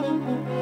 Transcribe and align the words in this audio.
इसे 0.00 0.57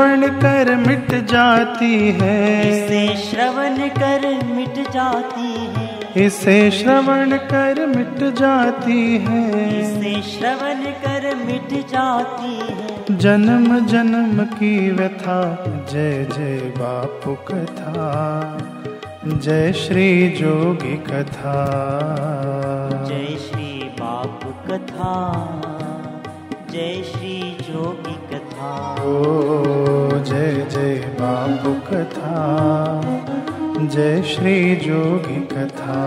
श्रवण 0.00 0.28
कर 0.28 0.76
मिट 0.76 1.24
जाती 1.24 2.12
है। 2.12 2.68
इसे 2.68 3.16
श्रवण 3.16 3.88
कर 3.88 4.44
मिट 4.44 4.90
जाती 4.90 5.66
है। 5.66 6.26
इसे 6.26 6.70
श्रवण 6.70 7.36
कर 7.36 7.86
मिट 7.86 8.34
जाती 8.34 9.18
है। 9.18 9.68
इसे 9.80 10.22
श्रवण 10.22 10.74
कर 10.74 11.36
मिट 11.36 11.86
जाती 11.86 12.54
है। 12.54 13.18
जन्म 13.18 13.86
जन्म 13.86 14.44
की 14.44 14.90
व्यथा 14.90 15.64
जय 15.92 16.28
जय 16.36 16.72
बापू 16.78 17.34
कथा 17.34 18.58
जय 19.26 19.72
श्री 19.72 20.28
जोगी 20.28 20.96
कथा। 20.96 21.56
जय 23.08 23.26
श्री 23.26 23.84
बापू 23.84 24.72
कथा। 24.72 25.59
श्री 27.02 27.56
जोगी 27.60 28.34
कथा। 28.34 28.94
ओ 28.94 29.24
जय 30.24 30.66
जय 30.70 30.94
बाबू 31.20 31.74
कथा 31.74 32.40
जय 33.86 34.22
श्री 34.22 34.76
जोगी 34.76 35.40
कथा। 35.40 36.00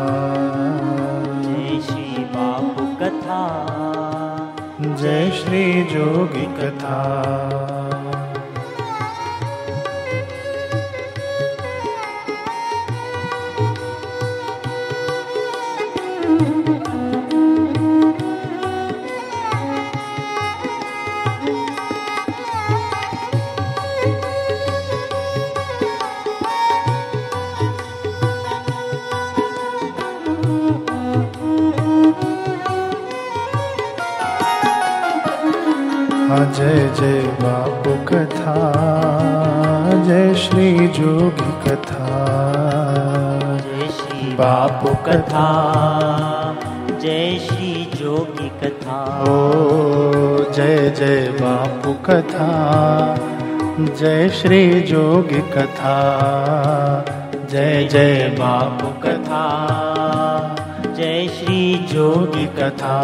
जय 1.42 1.82
श्री 1.82 2.24
बाबू 2.24 2.96
कथा। 2.96 3.42
जय 4.80 5.32
श्री 5.32 5.84
जोगी 5.84 6.46
कथा। 6.46 7.73
जय 36.40 36.92
जय 37.00 37.22
बापू 37.22 37.94
कथा 38.06 38.56
जय 40.08 40.36
श्री 40.36 40.88
जोगी 40.88 41.70
कथा। 41.70 42.06
जय 43.58 43.88
श्री 43.88 44.34
बापू 44.34 44.96
कथा 44.96 45.48
जय 47.02 47.40
श्री 47.40 47.92
जोगी 47.96 48.50
कथा। 48.64 49.24
ओ 49.24 50.52
जय 50.52 50.94
जय 51.00 51.28
बापू 51.42 51.94
कथा 51.94 52.50
जय 53.80 54.30
श्री 54.30 54.82
जोगी 54.82 55.42
कथा। 55.42 55.98
जय 57.52 57.88
जय 57.92 58.36
बापू 58.40 58.88
कथा 58.88 59.44
जय 60.98 61.28
श्री 61.28 61.76
जोगी 61.76 61.94
जोगी 61.94 62.46
कथा 62.46 63.00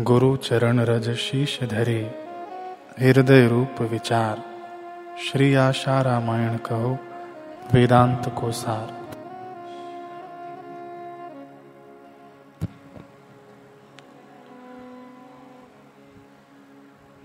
गुरु 0.00 0.36
चरण 0.36 0.80
रज 0.80 1.16
शीश 1.16 1.62
धरे, 1.62 2.24
हृदय 3.00 3.48
रूप 3.48 3.82
विचार। 3.82 4.42
श्री 5.22 5.54
आशा 5.54 6.02
रामायण 6.02 6.56
कहो, 6.56 6.98
वेदांत 7.74 8.34
को 8.40 8.52
सार। 8.52 8.92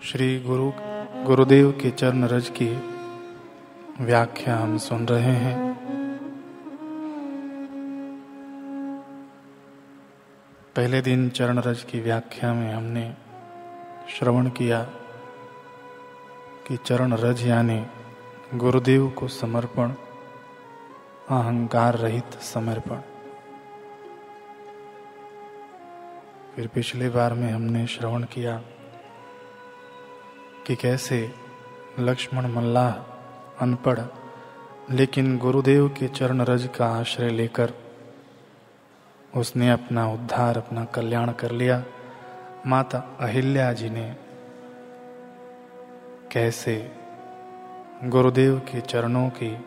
श्री 0.04 0.40
गुरु, 0.40 0.72
गुरुदेव 1.26 1.72
के 1.72 1.92
चरण 1.92 2.24
रज 2.24 2.50
की 2.50 2.84
व्याख्या 4.02 4.58
हम 4.58 4.78
सुन 4.78 5.06
रहे 5.06 5.36
हैं। 5.36 5.95
पहले 10.76 11.00
दिन 11.02 11.30
चरण 11.30 11.60
रज 11.60 11.84
की 11.84 12.00
व्याख्या 12.00 12.54
में 12.54 12.74
हमने 12.74 13.04
श्रवण 14.10 14.50
किया 14.50 14.82
कि 16.68 16.78
चरण 16.78 17.14
रज 17.14 17.46
यानी 17.48 17.80
गुरुदेव 18.56 19.08
को 19.10 19.28
समर्पण, 19.28 19.92
अहंकार 21.30 21.98
रहित 21.98 22.34
समर्पण। 22.44 23.00
फिर 26.56 26.68
पिछले 26.68 27.10
बार 27.10 27.34
में 27.34 27.50
हमने 27.52 27.86
श्रवण 27.88 28.24
किया 28.24 28.58
कि 30.68 30.76
कैसे 30.76 31.22
लक्ष्मण 32.00 32.52
मल्लाह 32.54 32.92
अनपढ़, 33.64 34.00
लेकिन 34.92 35.38
गुरुदेव 35.38 35.88
के 35.90 36.08
चरण 36.10 36.42
रज 36.42 36.70
का 36.76 36.94
आश्रय 37.00 37.30
लेकर 37.30 37.74
उसने 39.36 39.72
अपना 39.72 40.12
उद्धार, 40.12 40.58
अपना 40.58 40.86
कल्याण 40.86 41.32
कर 41.32 41.52
लिया। 41.52 41.84
माता 42.68 43.18
अहिल्या 43.20 43.74
जी 43.74 43.90
ने 43.90 44.16
कैसे 46.32 46.92
गुरुदेव 48.04 48.60
के 48.60 48.82
चरणों 48.82 49.30
की 49.30 49.66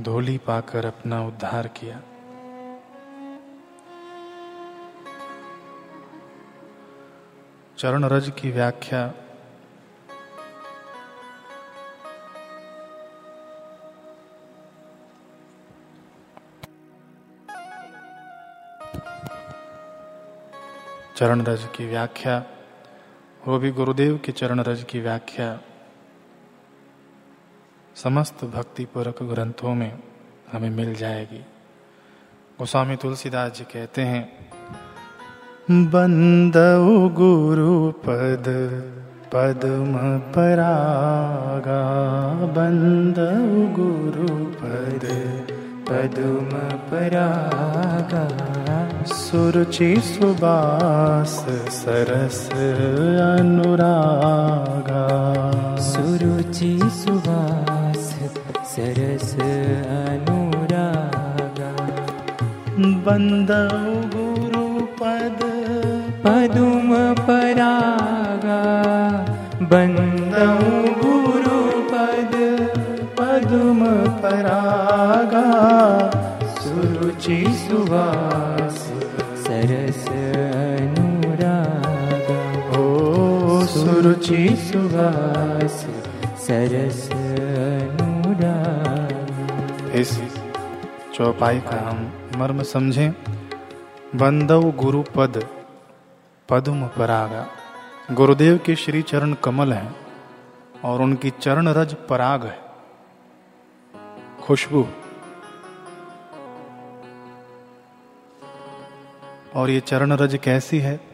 धोली 0.00 0.38
पाकर 0.38 0.86
अपना 0.86 1.26
उद्धार 1.26 1.66
किया। 1.68 2.00
चरण 7.78 8.04
रज 8.04 8.32
की 8.40 8.50
व्याख्या 8.50 9.14
चरण 21.18 21.42
रज 21.42 21.64
की 21.76 21.86
व्याख्या, 21.86 22.44
वो 23.48 23.58
भी 23.58 23.70
गुरुदेव 23.70 24.20
के 24.24 24.32
चरण 24.32 24.60
रज 24.60 24.82
की 24.82 25.00
व्याख्या। 25.00 25.60
समस्त 27.94 28.44
भक्तिपूर्वक 28.44 29.22
ग्रंथों 29.22 29.74
में 29.74 29.98
हमें 30.52 30.70
मिल 30.70 30.94
जाएगी। 30.94 31.38
गोस्वामी 32.58 32.96
तुलसीदास 32.96 33.52
जी 33.52 33.64
कहते 33.64 34.02
हैं 34.02 34.50
बंदौ 35.70 37.08
गुरु 37.08 37.90
पद, 37.90 38.44
पद्म 39.34 40.18
परागा। 40.18 41.82
बंदौ 42.46 43.74
गुरु 43.82 44.44
पद, 44.44 45.08
पद्म 45.88 46.50
परागा। 46.90 48.57
सुरुचि 49.08 49.96
सुबास 50.00 51.46
सरस 51.68 52.50
अनुरागा। 53.38 55.06
सुरुचि 55.80 56.80
सुवास 56.84 58.14
सरस 58.66 59.34
अनुरागा। 60.10 61.72
बंदौ 62.78 63.68
गुरु 64.16 64.86
पद 65.00 65.38
पदुम 66.24 67.14
परागा। 67.14 68.62
बन्दौ 69.62 70.58
गुरु 71.02 71.70
पद 71.92 72.34
पद्म 73.18 73.86
परागा। 74.22 75.48
सुरुचि 76.62 77.46
सुवास 77.48 78.57
सुरुचि 84.08 84.56
सुवास, 84.56 85.86
सरस 86.40 87.10
इस 89.94 90.20
चौपाई 91.14 91.60
का 91.60 91.90
हम 91.90 92.12
मर्म 92.36 92.62
समझें। 92.62 93.12
बंदव 94.14 94.72
गुरु 94.72 95.02
पद 95.02 95.48
पद्म 96.48 96.86
परागा। 96.86 97.46
गुरुदेव 98.14 98.60
के 98.66 98.76
श्री 98.76 99.02
चरण 99.02 99.32
कमल 99.32 99.72
हैं 99.72 99.96
और 100.84 101.02
उनकी 101.02 101.30
चरण 101.30 101.68
रज 101.68 101.96
पराग 102.08 102.44
है। 102.44 102.58
खुशबू। 104.42 104.86
और 109.54 109.70
ये 109.70 109.80
चरण 109.80 110.12
रज 110.12 110.38
कैसी 110.42 110.78
है? 110.78 111.07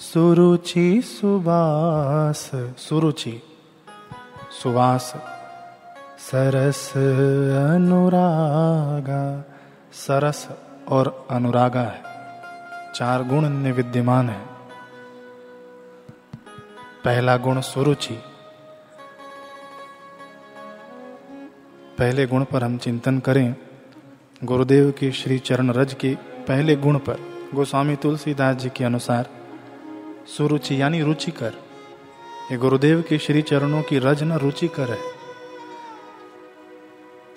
सुरुचि 0.00 1.02
सुवास 1.02 2.50
सुरुचि, 2.54 3.42
सुवास, 4.62 5.14
सरस 6.18 6.92
अनुरागा, 7.70 9.44
सरस 9.92 10.48
और 10.88 11.26
अनुरागा 11.30 11.80
है। 11.80 12.02
चार 12.94 13.22
गुण 13.22 13.46
इनमें 13.46 13.72
विद्यमान 13.72 14.30
है। 14.30 14.46
पहला 17.04 17.36
गुण 17.36 17.60
सुरुचि। 17.60 18.22
पहले 21.98 22.26
गुण 22.26 22.44
पर 22.44 22.64
हम 22.64 22.78
चिंतन 22.78 23.18
करें। 23.18 23.56
गुरुदेव 24.44 24.90
के 24.90 25.12
श्री 25.12 25.38
चरण 25.38 25.70
रज 25.70 25.94
के 25.94 26.14
पहले 26.48 26.76
गुण 26.76 26.98
पर। 26.98 27.16
गोस्वामी 27.54 27.96
तुलसीदास 27.96 28.56
जी 28.56 28.68
के 28.68 28.84
अनुसार 28.84 29.39
सुरुचि 30.26 30.80
यानी 30.80 31.00
रुचिकर 31.02 31.52
ये 32.50 32.56
गुरुदेव 32.56 33.02
के 33.08 33.18
श्री 33.18 33.42
चरणों 33.42 33.82
की 33.82 33.98
रज 33.98 34.22
न 34.22 34.38
रुचिकर 34.38 34.90
है। 34.90 34.98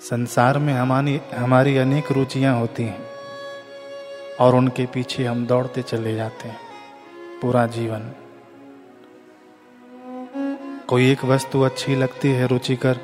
संसार 0.00 0.58
में 0.58 0.72
हमारी 0.72 1.20
हमारी 1.34 1.76
अनेक 1.76 2.10
रुचियाँ 2.12 2.58
होती 2.58 2.82
हैं 2.82 3.06
और 4.40 4.54
उनके 4.54 4.86
पीछे 4.86 5.24
हम 5.24 5.46
दौड़ते 5.46 5.82
चले 5.82 6.14
जाते 6.14 6.48
हैं। 6.48 6.58
पूरा 7.42 7.66
जीवन। 7.68 8.10
कोई 10.88 11.10
एक 11.10 11.24
वस्तु 11.24 11.60
अच्छी 11.62 11.96
लगती 11.96 12.28
है 12.30 12.46
रुचिकर 12.46 13.00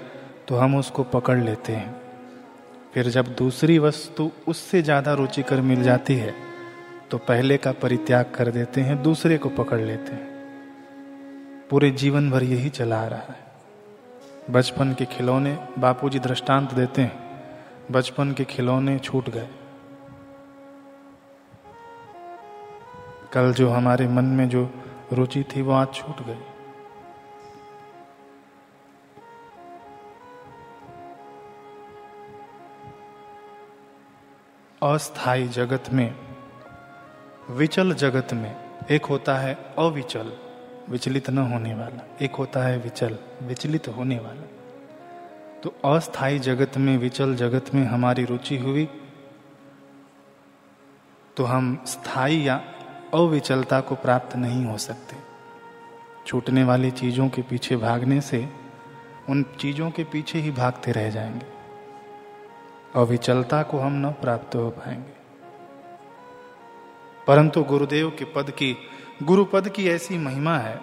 तो 0.48 0.56
हम 0.56 0.76
उसको 0.76 1.02
पकड़ 1.04 1.38
लेते 1.38 1.72
हैं। 1.72 2.00
फिर 2.94 3.08
जब 3.08 3.34
दूसरी 3.34 3.78
वस्तु 3.78 4.30
उससे 4.48 4.82
ज़्यादा 4.82 5.14
रुचिकर 5.14 5.60
मिल 5.62 5.82
जाती 5.82 6.14
है 6.14 6.34
तो 7.10 7.18
पहले 7.18 7.56
का 7.56 7.72
परित्याग 7.72 8.32
कर 8.34 8.50
देते 8.50 8.80
हैं, 8.80 9.02
दूसरे 9.02 9.38
को 9.38 9.48
पकड़ 9.48 9.80
लेते 9.80 10.12
हैं। 10.12 10.30
पूरे 11.70 11.90
जीवन 11.90 12.30
भर 12.30 12.42
यही 12.42 12.68
चला 12.68 13.00
आ 13.00 13.06
रहा 13.06 13.20
है। 13.20 13.44
बचपन 14.50 14.94
के 14.94 15.04
खिलौने 15.04 15.58
बापूजी 15.78 16.18
दृष्टांत 16.18 16.74
देते 16.74 17.02
हैं। 17.02 17.30
बचपन 17.90 18.32
के 18.32 18.44
खिलौने 18.44 18.98
छूट 18.98 19.30
गए। 19.30 19.48
कल 23.32 23.52
जो 23.52 23.68
हमारे 23.68 24.08
मन 24.08 24.24
में 24.24 24.48
जो 24.48 24.70
रुचि 25.12 25.42
थी, 25.42 25.62
वो 25.62 25.72
आज 25.72 25.94
छूट 25.94 26.26
गई। 26.26 26.42
अस्थाई 34.82 35.48
जगत 35.48 35.84
में 35.92 36.29
विचल 37.50 37.93
जगत 37.93 38.32
में 38.32 38.56
एक 38.91 39.06
होता 39.06 39.37
है 39.37 39.55
अविचल, 39.79 40.32
विचलित 40.91 41.31
न 41.31 41.38
होने 41.38 41.75
वाला। 41.75 42.17
एक 42.23 42.35
होता 42.35 42.62
है 42.62 42.79
विचल, 42.79 43.19
विचलित 43.43 43.88
होने 43.88 44.19
वाला। 44.19 44.49
तो 45.61 45.75
अस्थाई 45.85 46.38
जगत 46.38 46.79
में, 46.79 46.99
विचल 46.99 47.35
जगत 47.35 47.75
में 47.75 47.85
हमारी 47.85 48.25
रुचि 48.25 48.58
हुई 48.58 48.88
तो 51.37 51.44
हम 51.44 51.85
स्थायी 51.87 52.49
या 52.49 52.64
अविचलता 53.14 53.81
को 53.81 53.94
प्राप्त 53.94 54.37
नहीं 54.37 54.64
हो 54.64 54.79
सकते। 54.79 55.17
छूटने 56.26 56.64
वाली 56.64 56.91
चीज़ों 56.91 57.29
के 57.29 57.43
पीछे 57.43 57.76
भागने 57.76 58.20
से, 58.20 58.49
उन 59.29 59.43
चीज़ों 59.43 59.91
के 59.91 60.05
पीछे 60.05 60.38
ही 60.38 60.50
भागते 60.50 60.93
रह 60.93 61.11
जाएँगे। 61.11 61.47
अविचलता 62.97 63.62
को 63.62 63.79
हम 63.79 64.06
न 64.06 64.12
प्राप्त 64.12 64.56
हो 64.56 64.70
पाएँगे। 64.70 65.19
परंतु 67.30 67.62
गुरुदेव 67.62 68.08
के 68.10 68.24
पद 68.26 68.50
की, 68.50 68.76
गुरु 69.22 69.44
पद 69.44 69.68
की 69.68 69.86
ऐसी 69.88 70.16
महिमा 70.18 70.56
है 70.58 70.80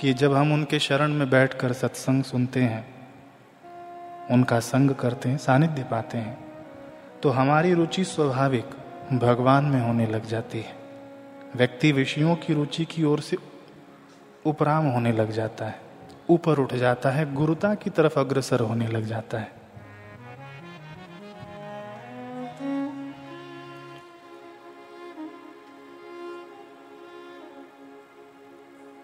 कि 0.00 0.12
जब 0.12 0.32
हम 0.34 0.52
उनके 0.52 0.78
शरण 0.78 1.12
में 1.12 1.28
बैठकर 1.30 1.72
सत्संग 1.72 2.24
सुनते 2.24 2.60
हैं, 2.60 2.84
उनका 4.30 4.58
संग 4.60 4.90
करते 4.94 5.28
हैं, 5.28 5.38
सानिध्य 5.38 5.84
पाते 5.84 6.18
हैं 6.18 6.38
तो 7.22 7.30
हमारी 7.30 7.72
रुचि 7.74 8.04
स्वाभाविक 8.04 8.76
भगवान 9.12 9.64
में 9.64 9.80
होने 9.80 10.06
लग 10.06 10.26
जाती 10.26 10.58
है। 10.58 10.74
व्यक्ति 11.56 11.92
विषयों 11.92 12.34
की 12.36 12.54
रुचि 12.54 12.84
की 12.84 13.04
ओर 13.04 13.20
से 13.20 13.36
उपराम 14.46 14.86
होने 14.86 15.12
लग 15.12 15.30
जाता 15.32 15.64
है, 15.64 15.80
ऊपर 16.30 16.58
उठ 16.58 16.74
जाता 16.74 17.10
है, 17.10 17.32
गुरुता 17.34 17.74
की 17.74 17.90
तरफ़ 17.90 18.18
अग्रसर 18.20 18.60
होने 18.60 18.88
लग 18.88 19.04
जाता 19.04 19.38
है। 19.38 19.57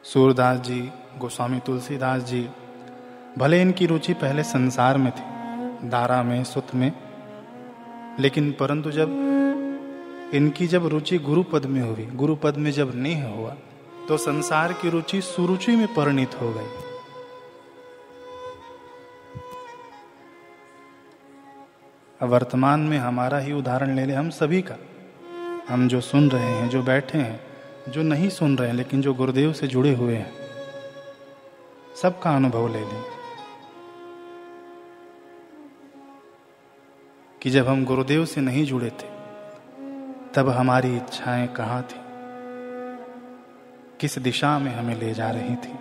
सूरदास 0.05 0.59
जी, 0.61 0.81
गोस्वामी 1.19 1.59
तुलसीदास 1.59 2.23
जी, 2.23 2.49
भले 3.39 3.61
इनकी 3.63 3.87
रुचि 3.87 4.15
पहले 4.15 4.43
संसार 4.43 4.99
में 4.99 5.11
थी, 5.13 5.89
दारा 5.89 6.23
में, 6.23 6.45
सुत 6.45 6.75
में, 6.75 6.93
लेकिन 8.21 8.51
परंतु 8.53 8.91
जब 8.91 9.09
इनकी 10.35 10.67
जब 10.67 10.87
रुचि 10.87 11.19
गुरु 11.19 11.43
पद 11.43 11.67
में 11.67 11.81
हुई 11.83 12.07
गुरु 12.15 12.35
पद 12.37 12.57
में 12.57 12.71
जब 12.71 12.93
नेह 12.95 13.27
हुआ 13.29 13.55
तो 14.09 14.17
संसार 14.17 14.73
की 14.73 14.91
रुचि 14.91 15.21
सुरुचि 15.21 15.77
में 15.77 15.87
परिणित 15.95 16.35
हो 16.41 16.53
गई। 16.53 16.83
वर्तमान 22.21 22.81
में 22.81 22.99
हमारा 22.99 23.39
ही 23.39 23.53
उदाहरण 23.53 23.95
ले 23.97 24.05
ले 24.07 24.15
हम 24.15 24.31
सभी 24.31 24.63
का। 24.63 24.77
हम 25.69 25.89
जो 25.89 26.01
सुन 26.01 26.31
रहे 26.31 26.43
हैं, 26.43 26.69
जो 26.69 26.83
बैठे 26.83 27.19
हैं 27.19 27.54
जो 27.89 28.03
नहीं 28.03 28.29
सुन 28.29 28.59
रहे 28.59 28.69
हैं, 28.69 28.75
लेकिन 28.75 29.03
जो 29.03 29.15
गुरुदेव 29.15 29.53
से 29.53 29.67
जुड़े 29.67 29.95
हुए 29.95 30.17
हैं। 30.17 30.33
सबका 32.03 32.37
अनुभव 32.37 32.69
ले 32.69 32.81
लें। 32.81 33.03
कि 37.43 37.51
जब 37.51 37.67
हम 37.67 37.85
गुरुदेव 37.85 38.25
से 38.25 38.41
नहीं 38.41 38.65
जुड़े 38.65 38.87
थे, 38.87 39.15
तब 40.35 40.49
हमारी 40.49 40.97
इच्छाएँ 40.97 41.49
कहाँ 41.49 41.83
थी? 41.83 41.97
किस 44.01 44.19
दिशा 44.19 44.59
में 44.59 44.75
हमें 44.75 44.97
ले 44.97 45.15
जा 45.15 45.31
रही 45.31 45.57
थी? 45.57 45.75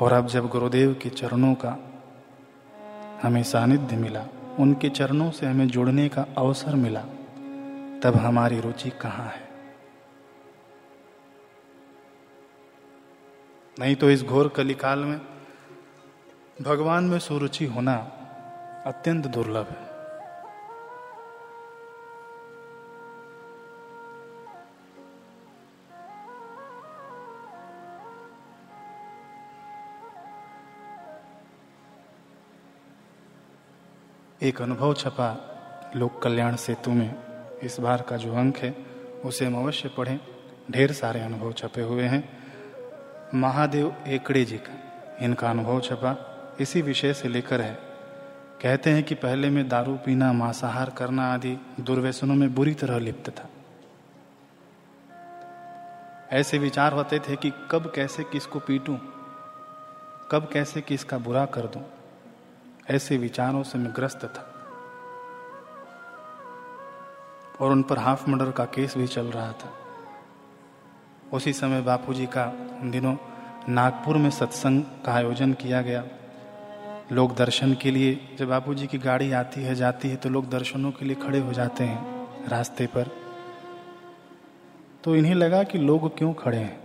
और 0.00 0.12
अब 0.12 0.26
जब 0.26 0.48
गुरुदेव 0.48 1.00
के 1.02 1.08
चरणों 1.08 1.54
का 1.54 2.00
हमें 3.22 3.42
सानिध्य 3.42 3.96
मिला, 3.96 4.24
उनके 4.58 4.88
चरणों 4.88 5.30
से 5.30 5.46
हमें 5.46 5.68
जुड़ने 5.68 6.08
का 6.08 6.26
अवसर 6.38 6.74
मिला, 6.74 7.00
तब 8.02 8.16
हमारी 8.16 8.60
रुचि 8.60 8.90
कहाँ 8.90 9.26
है? 9.26 9.47
नहीं 13.78 13.96
तो 13.96 14.10
इस 14.10 14.24
घोर 14.24 14.48
कलिकाल 14.48 14.98
में 14.98 15.20
भगवान 16.62 17.04
में 17.04 17.18
सुरुचि 17.18 17.66
होना 17.66 17.94
अत्यंत 18.86 19.26
दुर्लभ 19.26 19.66
है। 19.66 19.88
एक 34.42 34.62
अनुभव 34.62 34.94
छपा 34.94 35.54
लोक 35.96 36.22
कल्याण 36.22 36.56
सेतु 36.56 36.90
में। 36.90 37.14
इस 37.58 37.80
बार 37.80 38.02
का 38.02 38.16
जो 38.16 38.34
अंक 38.34 38.56
है, 38.56 38.72
उसे 39.24 39.46
हम 39.46 39.56
अवश्य 39.56 39.88
पढ़ें। 39.88 40.20
ढेर 40.70 40.92
सारे 40.92 41.20
अनुभव 41.20 41.52
छपे 41.52 41.80
हुए 41.80 42.02
हैं। 42.02 42.37
महादेव 43.34 43.96
एकड़े 44.06 44.44
जी 44.44 44.58
का। 44.58 44.78
इनका 45.24 45.50
अनुभव 45.50 45.80
छपा, 45.80 46.16
इसी 46.60 46.82
विषय 46.82 47.14
से 47.14 47.28
लेकर 47.28 47.60
है। 47.60 47.78
कहते 48.62 48.90
हैं 48.90 49.02
कि 49.02 49.14
पहले 49.14 49.50
में 49.50 49.68
दारू 49.68 49.96
पीना, 49.96 50.32
मांसाहार 50.32 50.90
करना 50.90 51.34
आदि 51.34 51.56
दुर्व्यसनों 51.80 52.34
में 52.34 52.54
बुरी 52.54 52.74
तरह 52.74 52.98
लिप्त 52.98 53.30
था। 53.30 53.48
ऐसे 56.30 56.58
विचार 56.58 56.92
होते 56.92 57.18
थे 57.18 57.36
कि 57.36 57.52
कब 57.70 57.92
कैसे 57.94 58.24
किसको 58.24 58.58
पीटूं, 58.58 58.96
कब 60.30 60.50
कैसे 60.52 60.80
किसका 60.80 61.18
बुरा 61.18 61.46
कर 61.46 61.60
दूँ, 61.60 61.82
ऐसे 62.90 63.16
विचारों 63.16 63.62
से 63.62 63.78
मैं 63.78 63.92
ग्रस्त 63.96 64.24
था। 64.24 64.54
और 67.60 67.72
उन 67.72 67.82
पर 67.82 67.98
हाफ़ 67.98 68.30
मर्डर 68.30 68.50
का 68.50 68.64
केस 68.64 68.96
भी 68.96 69.06
चल 69.06 69.26
रहा 69.26 69.52
था। 69.52 69.87
उसी 71.32 71.52
समय 71.52 71.80
बापू 71.82 72.14
जी 72.14 72.26
का 72.26 72.44
उन 72.82 72.90
दिनों 72.90 73.16
नागपुर 73.68 74.16
में 74.16 74.30
सत्संग 74.30 74.82
का 75.04 75.12
आयोजन 75.12 75.52
किया 75.52 75.82
गया। 75.82 76.04
लोग 77.12 77.34
दर्शन 77.36 77.74
के 77.74 77.90
लिए, 77.90 78.28
जब 78.38 78.48
बापू 78.48 78.74
जी 78.74 78.86
की 78.86 78.98
गाड़ी 78.98 79.30
आती 79.32 79.62
है, 79.62 79.74
जाती 79.74 80.08
है 80.08 80.16
तो 80.16 80.28
लोग 80.28 80.48
दर्शनों 80.50 80.90
के 80.92 81.04
लिए 81.04 81.16
खड़े 81.16 81.38
हो 81.38 81.52
जाते 81.52 81.84
हैं 81.84 82.48
रास्ते 82.48 82.86
पर। 82.86 83.10
तो 85.04 85.16
इन्हें 85.16 85.34
लगा 85.34 85.62
कि 85.62 85.78
लोग 85.78 86.16
क्यों 86.18 86.32
खड़े 86.34 86.58
हैं? 86.58 86.78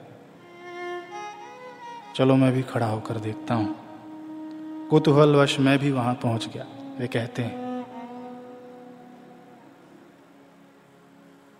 चलो 2.16 2.36
मैं 2.36 2.52
भी 2.54 2.62
खड़ा 2.62 2.88
होकर 2.88 3.18
देखता 3.18 3.56
हूँ। 3.56 3.76
कुतूहलवश 4.90 5.60
मैं 5.60 5.78
भी 5.80 5.92
वहाँ 5.92 6.14
पहुँच 6.14 6.50
गया, 6.54 6.66
वे 7.00 7.08
कहते 7.08 7.44
हैं। 7.44 7.86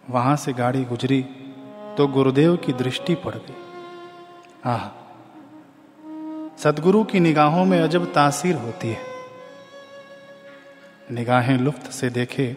वहाँ 0.04 0.36
से 0.36 0.54
गाड़ी 0.54 0.84
गुजरी 0.84 1.26
तो 1.98 2.08
गुरुदेव 2.08 2.56
की 2.56 2.74
दृष्टि 2.74 3.16
पड़ 3.16 3.36
गई। 3.36 3.56
आह, 4.66 4.86
सदगुरु 6.58 7.04
की 7.04 7.20
निगाहों 7.20 7.66
में 7.66 7.80
अजब 7.80 8.06
तासीर 8.14 8.56
होती 8.56 8.88
है। 8.88 9.02
निगाहें 11.12 11.58
लुफ्त 11.58 11.92
से 11.92 12.10
देखे 12.10 12.48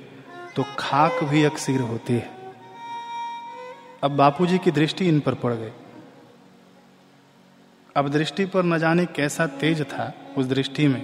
तो 0.57 0.65
खाक 0.79 1.25
भी 1.25 1.45
अक्सीर 1.45 1.81
होती 1.81 2.13
है। 2.13 2.31
अब 4.03 4.11
बापूजी 4.11 4.59
की 4.59 4.71
दृष्टि 4.71 5.09
इन 5.09 5.21
पर 5.21 5.35
पड़ 5.35 5.53
गई। 5.55 5.73
अब 7.97 8.09
दृष्टि 8.09 8.45
पर 8.45 8.65
न 8.65 8.79
जाने 8.79 9.07
कैसा 9.07 9.47
तेज 9.47 9.83
था 9.83 10.13
उस 10.39 10.47
दृष्टि 10.47 10.89
में 10.89 11.03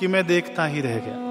कि 0.00 0.06
मैं 0.06 0.26
देखता 0.26 0.66
ही 0.66 0.80
रह 0.80 0.98
गया। 0.98 1.23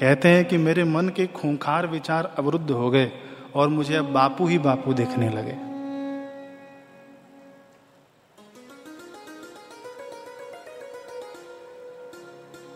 कहते 0.00 0.28
हैं 0.28 0.44
कि 0.44 0.56
मेरे 0.56 0.84
मन 0.84 1.08
के 1.08 1.26
खूंखार 1.26 1.86
विचार 1.86 2.34
अवरुद्ध 2.38 2.70
हो 2.70 2.90
गए 2.90 3.10
और 3.54 3.68
मुझे 3.68 3.94
अब 3.96 4.12
बापू 4.12 4.46
ही 4.46 4.58
बापू 4.58 4.92
देखने 4.92 5.28
लगे। 5.28 5.54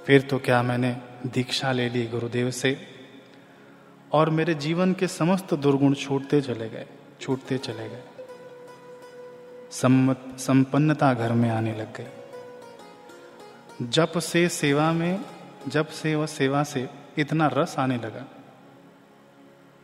फिर 0.07 0.23
तो 0.23 0.39
क्या 0.39 0.63
मैंने 0.63 0.97
दीक्षा 1.27 1.73
ले 1.73 1.89
ली 1.89 2.07
गुरुदेव 2.07 2.51
से 2.51 2.77
और 4.13 4.31
मेरे 4.31 4.55
जीवन 4.55 4.93
के 4.93 5.07
समस्त 5.09 5.55
दुर्गुण 5.55 5.95
छूटते 5.95 6.41
चले 6.41 6.69
गए, 6.69 6.87
छूटते 7.21 7.59
चले 7.59 7.89
गए। 7.89 8.03
संपन्नता 10.39 11.13
घर 11.15 11.33
में 11.33 11.49
आने 11.51 11.73
लग 11.73 11.97
गई। 11.97 13.87
जप 13.89 14.19
से 14.19 14.49
सेवा 14.49 14.93
में 14.93 15.21
जब 15.69 15.87
से 15.93 16.15
व 16.15 16.27
सेवा 16.27 16.63
से 16.65 16.89
इतना 17.19 17.47
रस 17.47 17.79
आने 17.79 17.97
लगा 17.97 18.25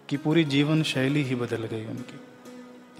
कि 0.09 0.17
पूरी 0.17 0.45
जीवन 0.45 0.83
शैली 0.83 1.23
ही 1.23 1.35
बदल 1.35 1.65
गई 1.65 1.87
उनकी। 1.87 2.21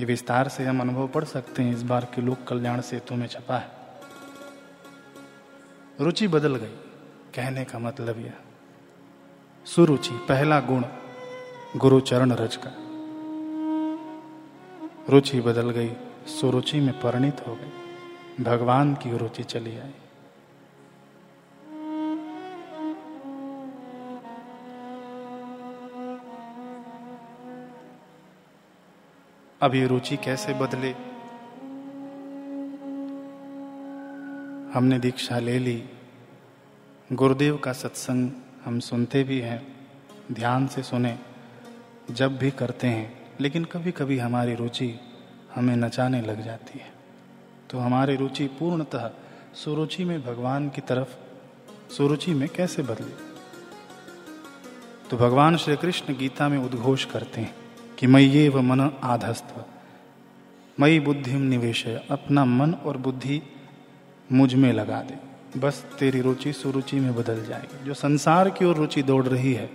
ये 0.01 0.05
विस्तार 0.05 0.49
से 0.49 0.65
हम 0.65 0.81
अनुभव 0.81 1.09
पढ़ 1.09 1.25
सकते 1.25 1.63
हैं, 1.63 1.75
इस 1.75 1.83
बार 1.83 2.05
के 2.05 2.23
लोक 2.23 2.39
कल्याण 2.49 2.81
सेतु 2.81 3.15
में 3.15 3.27
छपा 3.27 3.59
है। 3.59 3.69
रुचि 6.01 6.29
बदल 6.29 6.57
गई, 6.57 6.75
कहने 7.35 7.65
का 7.65 7.79
मतलब 7.79 8.19
यह। 8.19 8.33
सुरुचि, 9.65 10.11
पहला 10.11 10.61
गुण 10.61 10.85
गुरु 11.77 12.01
चरण 12.01 12.33
रज 12.33 12.57
का। 12.57 12.71
रुचि 15.09 15.41
बदल 15.41 15.71
गई, 15.71 15.93
सुरुचि 16.27 16.81
में 16.81 17.01
परिणित 17.01 17.47
हो 17.47 17.55
गई। 17.55 18.45
भगवान 18.45 18.95
की 18.95 19.17
रुचि 19.17 19.43
चली 19.43 19.79
आई। 19.79 19.95
अब 29.63 29.75
ये 29.75 29.87
रुचि 29.87 30.17
कैसे 30.17 30.55
बदले? 30.55 30.91
हमने 34.75 34.99
दीक्षा 34.99 35.39
ले 35.39 35.59
ली। 35.59 35.85
गुरुदेव 37.13 37.57
का 37.57 37.73
सत्संग 37.73 38.31
हम 38.65 38.81
सुनते 38.81 39.25
भी 39.25 39.41
हैं, 39.41 39.77
ध्यान 40.33 40.67
से 40.67 40.83
सुने, 40.83 41.19
जब 42.11 42.39
भी 42.39 42.51
करते 42.51 42.87
हैं, 42.87 43.31
लेकिन 43.41 43.65
कभी 43.65 43.93
कभी 43.93 44.19
हमारी 44.19 44.55
रुचि 44.55 45.01
हमें 45.55 45.77
नचाने 45.77 46.21
लग 46.21 46.45
जाती 46.45 46.79
है। 46.79 46.93
तो 47.71 47.79
हमारी 47.79 48.17
रुचि 48.17 48.47
पूर्णतः 48.47 49.11
सुरुचि 49.55 50.05
में 50.05 50.23
भगवान 50.23 50.69
की 50.69 50.81
तरफ़, 50.81 51.17
सुरुचि 51.93 52.35
में 52.35 52.49
कैसे 52.49 52.83
बदले? 52.83 53.13
तो 55.11 55.17
भगवान 55.17 55.57
श्री 55.57 55.77
कृष्ण 55.77 56.17
गीता 56.17 56.49
में 56.49 56.59
उद्घोष 56.59 57.05
करते 57.05 57.41
हैं। 57.41 57.62
कि 57.99 58.07
मैं 58.07 58.21
ये 58.21 58.49
व 58.49 58.61
मन 58.61 58.81
आधस्त्व 59.03 59.65
मई 60.81 61.01
बुद्धि 61.01 61.33
निवेश 61.33 61.87
अपना 61.87 62.45
मन 62.45 62.75
और 62.75 62.97
बुद्धि 62.97 63.43
मुझमें 64.33 64.73
लगा 64.73 65.03
दे। 65.03 65.33
बस 65.61 65.85
तेरी 65.99 66.21
रुचि 66.21 66.53
सुरुचि 66.53 67.01
में 67.01 67.15
बदल 67.15 67.45
जाएगी। 67.45 67.85
जो 67.85 67.95
संसार 67.95 68.51
की 68.51 68.65
ओर 68.65 68.77
रुचि 68.77 69.03
दौड़ 69.03 69.27
रही 69.27 69.53
है, 69.53 69.71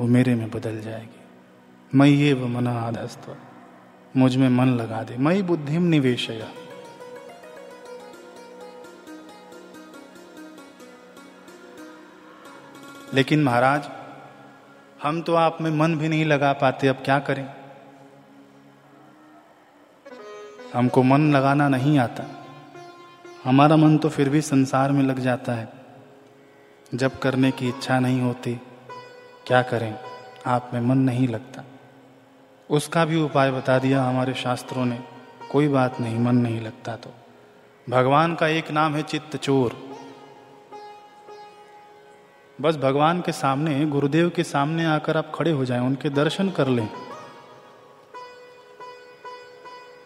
वो 0.00 0.06
मेरे 0.06 0.34
में 0.34 0.50
बदल 0.50 0.80
जाएगी। 0.80 1.20
मैं 1.94 2.06
ये 2.06 2.32
व 2.32 2.46
मन 2.46 2.66
आधस्त्व 2.66 3.36
मुझमें 4.16 4.48
मन 4.48 4.66
लगा 4.66 5.02
दे। 5.02 5.16
मई 5.16 5.42
बुद्धिम 5.42 5.82
निवेश 5.82 6.30
लेकिन 13.14 13.42
महाराज 13.42 13.90
हम 15.02 15.22
तो 15.22 15.34
आप 15.34 15.58
में 15.60 15.70
मन 15.70 15.94
भी 15.94 16.08
नहीं 16.08 16.24
लगा 16.24 16.52
पाते, 16.52 16.88
अब 16.88 16.96
क्या 16.96 17.18
करें? 17.18 17.54
हमको 20.74 21.02
मन 21.02 21.34
लगाना 21.34 21.68
नहीं 21.68 21.98
आता। 21.98 22.24
हमारा 23.44 23.76
मन 23.76 23.98
तो 23.98 24.08
फिर 24.08 24.28
भी 24.28 24.40
संसार 24.40 24.92
में 24.92 25.02
लग 25.02 25.18
जाता 25.18 25.52
है। 25.52 25.68
जब 26.94 27.18
करने 27.18 27.50
की 27.50 27.68
इच्छा 27.68 28.00
नहीं 28.00 28.20
होती, 28.20 28.60
क्या 29.46 29.62
करें? 29.62 29.98
आप 30.46 30.70
में 30.74 30.80
मन 30.80 30.98
नहीं 30.98 31.28
लगता। 31.28 31.64
उसका 32.70 33.04
भी 33.04 33.22
उपाय 33.22 33.50
बता 33.50 33.78
दिया 33.78 34.02
हमारे 34.02 34.34
शास्त्रों 34.34 34.84
ने, 34.84 34.98
कोई 35.50 35.68
बात 35.68 36.00
नहीं, 36.00 36.18
मन 36.18 36.36
नहीं 36.36 36.60
लगता 36.60 36.96
तो। 36.96 37.14
भगवान 37.90 38.34
का 38.34 38.48
एक 38.48 38.70
नाम 38.70 38.94
है 38.94 39.02
चित्त 39.02 39.36
चोर 39.36 39.91
बस 42.62 42.76
भगवान 42.76 43.20
के 43.20 43.32
सामने, 43.32 43.86
गुरुदेव 43.86 44.30
के 44.30 44.44
सामने 44.44 44.84
आकर 44.84 45.16
आप 45.16 45.32
खड़े 45.34 45.50
हो 45.50 45.64
जाएँ, 45.64 45.80
उनके 45.80 46.10
दर्शन 46.10 46.50
कर 46.50 46.68
लें। 46.68 46.88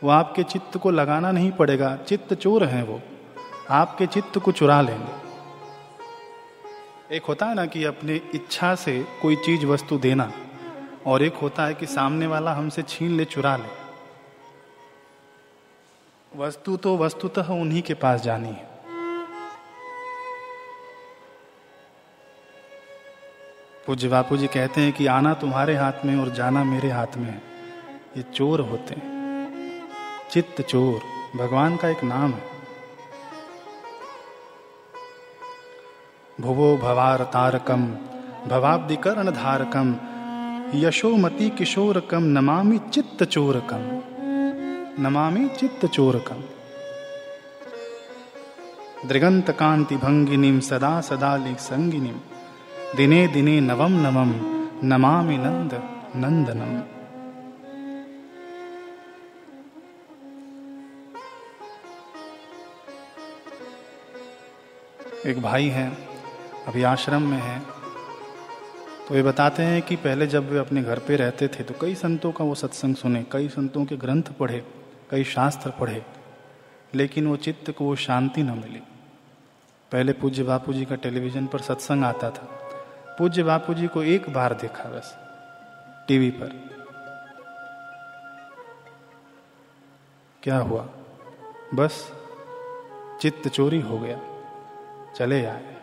वो 0.04 0.10
आपके 0.10 0.42
चित्त 0.42 0.78
को 0.78 0.90
लगाना 0.90 1.32
नहीं 1.32 1.52
पड़ेगा, 1.52 1.96
चित्त 1.96 2.34
चोर 2.34 2.64
हैं 2.64 2.82
वो। 2.82 3.00
आपके 3.70 4.06
चित्त 4.06 4.38
को 4.38 4.52
चुरा 4.52 4.80
लेंगे। 4.80 5.26
एक 7.16 7.24
होता 7.24 7.46
है 7.46 7.54
ना 7.54 7.66
कि 7.66 7.84
अपने 7.84 8.20
इच्छा 8.34 8.74
से 8.74 9.06
कोई 9.22 9.36
चीज़, 9.36 9.66
वस्तु 9.66 9.98
देना, 9.98 10.32
और 11.06 11.22
एक 11.22 11.34
होता 11.34 11.64
है 11.64 11.74
कि 11.74 11.86
सामने 11.86 12.26
वाला 12.26 12.52
हमसे 12.52 12.82
छीन 12.82 13.16
ले, 13.16 13.24
चुरा 13.24 13.56
ले। 13.56 13.86
वस्तु 16.38 16.76
तो 16.76 16.96
वस्तुतः 16.96 17.48
उन्हीं 17.48 17.82
के 17.82 17.94
पास 17.94 18.22
जानी 18.22 18.48
है। 18.48 18.75
पूज्य 23.86 24.08
बापू 24.08 24.36
जी 24.36 24.46
कहते 24.46 24.80
हैं 24.80 24.92
कि 24.92 25.06
आना 25.06 25.34
तुम्हारे 25.34 25.76
हाथ 25.76 25.92
में 26.04 26.16
और 26.16 26.28
जाना 26.28 26.64
मेरे 26.64 26.90
हाथ 26.90 27.16
में। 27.16 27.30
है 27.30 27.42
ये 28.16 28.22
चोर 28.22 28.60
होते 28.60 28.94
हैं। 28.94 29.06
चित्त 30.30 30.62
चोर, 30.62 31.00
भगवान 31.38 31.76
का 31.76 31.88
एक 31.88 32.04
नाम 32.04 32.30
है। 32.30 32.42
भुवो 36.40 36.76
भवार 36.76 37.22
तारकम 37.22 37.82
भवाब्दिकर्ण 38.46 39.30
धारकम 39.30 39.96
यशोमती 40.74 41.50
किशोरकम, 41.50 42.22
नमामि 42.22 42.78
चित्त 42.78 43.24
चोरकम। 43.24 44.02
नमामि 45.02 45.48
चित्त 45.48 45.86
चोरकम। 45.86 46.44
दृगंत 49.08 49.50
कांति 49.50 49.96
भंगिनीम 49.96 50.60
सदा 50.60 51.00
सदा 51.00 51.36
लिख 51.36 51.58
संगिनीम 51.58 52.20
दिने 52.86 53.26
दिने 53.28 53.60
नवम 53.60 53.92
नवम, 54.00 54.30
नमामि 54.84 55.36
नंद 55.36 55.72
नंदनम 56.16 56.82
एक 65.26 65.40
भाई 65.42 65.68
हैं, 65.68 65.90
अभी 66.68 66.82
आश्रम 66.84 67.22
में 67.22 67.38
हैं। 67.38 67.60
तो 69.08 69.14
वे 69.14 69.22
बताते 69.22 69.62
हैं 69.62 69.80
कि 69.82 69.96
पहले 69.96 70.26
जब 70.26 70.50
वे 70.50 70.58
अपने 70.58 70.82
घर 70.82 70.98
पे 70.98 71.16
रहते 71.16 71.48
थे 71.48 71.64
तो 71.64 71.74
कई 71.80 71.94
संतों 71.94 72.32
का 72.32 72.44
वो 72.44 72.54
सत्संग 72.54 72.94
सुने, 72.96 73.24
कई 73.32 73.48
संतों 73.48 73.84
के 73.84 73.96
ग्रंथ 73.96 74.32
पढ़े, 74.40 74.62
कई 75.10 75.24
शास्त्र 75.26 75.70
पढ़े, 75.70 76.02
लेकिन 76.94 77.26
वो 77.26 77.36
चित्त 77.38 77.70
को 77.70 77.84
वो 77.84 77.96
शांति 77.96 78.42
न 78.42 78.58
मिली। 78.58 78.82
पहले 79.92 80.12
पूज्य 80.12 80.42
बापू 80.42 80.72
जी 80.72 80.84
का 80.84 80.94
टेलीविज़न 80.96 81.46
पर 81.46 81.60
सत्संग 81.60 82.04
आता 82.04 82.30
था। 82.30 82.48
पूज्य 83.18 83.42
बापू 83.42 83.74
जी 83.74 83.86
को 83.86 84.02
एक 84.04 84.28
बार 84.32 84.54
देखा 84.54 84.88
बस, 84.88 85.14
टीवी 86.08 86.30
पर। 86.30 86.50
क्या 90.42 90.58
हुआ? 90.58 90.82
बस 91.74 91.94
चित्त 93.20 93.48
चोरी 93.48 93.80
हो 93.80 93.98
गया, 93.98 94.18
चले 95.12 95.44
आए। 95.46 95.74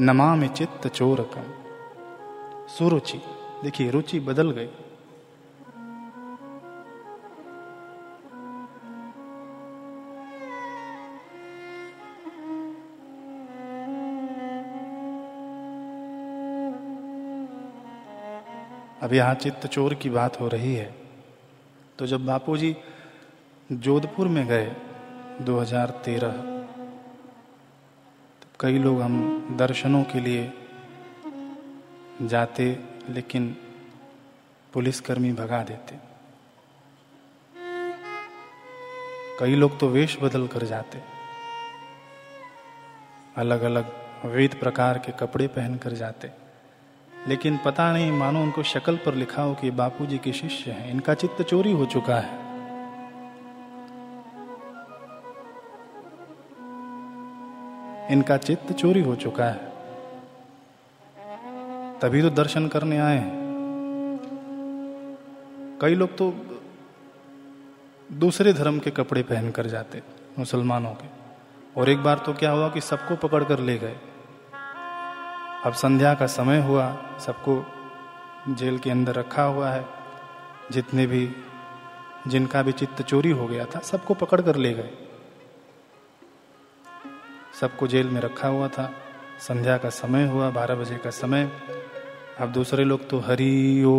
नमा 0.00 0.34
में 0.34 0.48
चित्त 0.48 0.86
चोरकम 0.88 1.50
सुरुचि, 2.68 3.20
देखिए, 3.64 3.90
रुचि 3.90 4.20
बदल 4.20 4.50
गई। 4.50 4.70
अब 19.12 19.16
यहाँ 19.16 19.34
चित्त 19.34 19.66
चोर 19.66 19.94
की 19.94 20.10
बात 20.10 20.40
हो 20.40 20.46
रही 20.48 20.74
है। 20.74 20.84
तो 21.98 22.06
जब 22.06 22.24
बापूजी 22.26 22.76
जोधपुर 23.70 24.28
में 24.28 24.46
गए 24.46 24.70
2013 25.40 26.32
तो 28.40 28.48
कई 28.60 28.78
लोग 28.78 29.00
हम 29.02 29.56
दर्शनों 29.58 30.02
के 30.04 30.20
लिए 30.20 30.52
जाते, 32.22 32.78
लेकिन 33.10 33.56
पुलिसकर्मी 34.72 35.32
भगा 35.34 35.62
देते। 35.62 35.98
कई 39.40 39.54
लोग 39.54 39.78
तो 39.80 39.88
वेश 39.88 40.18
बदल 40.22 40.46
कर 40.46 40.64
जाते। 40.64 41.02
अलग 43.36 43.62
अलग 43.62 43.92
विविध 44.26 44.60
प्रकार 44.60 44.98
के 44.98 45.12
कपड़े 45.12 45.46
पहनकर 45.48 45.92
जाते। 45.94 46.41
लेकिन 47.28 47.58
पता 47.64 47.92
नहीं, 47.92 48.12
मानो 48.12 48.42
उनको 48.42 48.62
शक्ल 48.62 48.96
पर 48.96 49.14
लिखा 49.14 49.42
हो 49.42 49.54
कि 49.54 49.70
बापू 49.70 50.06
जी 50.06 50.18
के 50.18 50.32
शिष्य 50.32 50.70
हैं। 50.70 50.90
इनका 50.90 51.14
चित्त 51.14 51.42
चोरी 51.42 51.72
हो 51.72 51.86
चुका 51.86 52.16
है। 52.16 52.40
इनका 58.12 58.36
चित्त 58.36 58.72
चोरी 58.72 59.00
हो 59.00 59.16
चुका 59.16 59.44
है। 59.44 59.70
तभी 61.98 62.22
तो 62.22 62.30
दर्शन 62.30 62.68
करने 62.68 62.98
आए 62.98 63.16
हैं। 63.16 63.40
कई 65.80 65.94
लोग 65.94 66.16
तो 66.16 66.34
दूसरे 68.12 68.52
धर्म 68.52 68.78
के 68.78 68.90
कपड़े 68.90 69.22
पहन 69.22 69.50
कर 69.50 69.66
जाते, 69.66 70.02
मुसलमानों 70.38 70.94
के। 70.94 71.08
और 71.80 71.88
एक 71.88 72.02
बार 72.02 72.18
तो 72.18 72.32
क्या 72.32 72.50
हुआ 72.50 72.68
कि 72.68 72.80
सबको 72.80 73.16
पकड़ 73.16 73.44
कर 73.44 73.58
ले 73.58 73.78
गए। 73.78 73.96
अब 75.64 75.72
संध्या 75.72 76.14
का 76.14 76.26
समय 76.26 76.60
हुआ, 76.60 76.96
सबको 77.26 77.66
जेल 78.54 78.78
के 78.78 78.90
अंदर 78.90 79.14
रखा 79.14 79.42
हुआ 79.42 79.70
है। 79.70 79.86
जितने 80.72 81.06
भी, 81.06 81.36
जिनका 82.26 82.62
भी 82.62 82.72
चित्त 82.72 83.02
चोरी 83.02 83.30
हो 83.30 83.46
गया 83.46 83.64
था, 83.64 83.78
सबको 83.78 84.14
पकड़ 84.14 84.40
कर 84.40 84.56
ले 84.56 84.74
गए। 84.74 84.90
सबको 87.60 87.86
जेल 87.86 88.08
में 88.08 88.20
रखा 88.20 88.48
हुआ 88.48 88.68
था। 88.68 88.92
संध्या 89.40 89.78
का 89.78 89.90
समय 89.90 90.26
हुआ, 90.26 90.50
बारह 90.50 90.74
बजे 90.74 90.96
का 90.96 91.10
समय। 91.10 91.50
अब 92.40 92.52
दूसरे 92.52 92.84
लोग 92.84 93.08
तो 93.08 93.18
हरी 93.18 93.84
ओ 93.84 93.94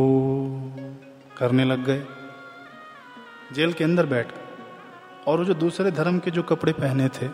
करने 1.38 1.66
लग 1.66 1.86
गए। 1.86 2.06
जेल 3.54 3.74
के 3.74 3.84
अंदर 3.84 4.06
बैठ 4.06 4.28
और 5.28 5.38
वो 5.38 5.46
जो 5.46 5.54
दूसरे 5.54 5.92
धर्म 5.92 6.20
के 6.20 6.32
जो 6.32 6.44
कपड़े 6.44 6.74
पहने 6.74 7.08
थे, 7.08 7.28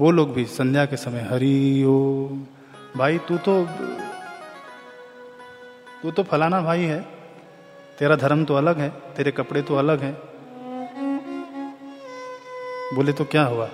वो 0.00 0.10
लोग 0.10 0.32
भी 0.32 0.44
संध्या 0.44 0.86
के 0.86 0.96
समय 0.96 1.20
हरी 1.20 1.84
ओ 1.84 2.28
भाई, 2.96 3.18
तू 3.18 3.36
तो 3.38 3.64
तू 6.02 6.10
तो 6.10 6.22
फलाना 6.22 6.60
भाई 6.60 6.84
है। 6.84 7.00
तेरा 7.98 8.16
धर्म 8.16 8.44
तो 8.44 8.54
अलग 8.54 8.78
है, 8.78 8.88
तेरे 9.16 9.30
कपड़े 9.30 9.62
तो 9.62 9.74
अलग 9.76 10.02
हैं। 10.02 10.14
बोले 12.94 13.12
तो 13.12 13.24
क्या 13.24 13.42
हुआ? 13.44 13.68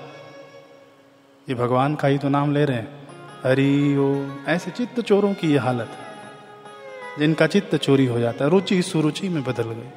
ये 1.48 1.54
भगवान 1.54 1.94
का 1.94 2.08
ही 2.08 2.18
तो 2.18 2.28
नाम 2.28 2.52
ले 2.54 2.64
रहे 2.64 2.76
हैं। 2.76 3.08
हरि 3.44 3.96
ओ, 3.96 4.08
ऐसे 4.48 4.70
चित्त 4.70 5.00
चोरों 5.00 5.32
की 5.34 5.52
ये 5.52 5.58
हालत 5.58 5.88
है, 5.88 7.18
जिनका 7.18 7.46
चित्त 7.46 7.76
चोरी 7.76 8.06
हो 8.06 8.18
जाता 8.20 8.44
है, 8.44 8.50
रुचि 8.50 8.82
सुरुचि 8.82 9.28
में 9.28 9.42
बदल 9.44 9.70
गई। 9.70 9.90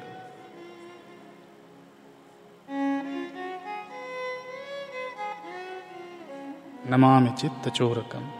नमामि 6.90 7.30
चित्त 7.40 7.68
चोरकम। 7.68 8.30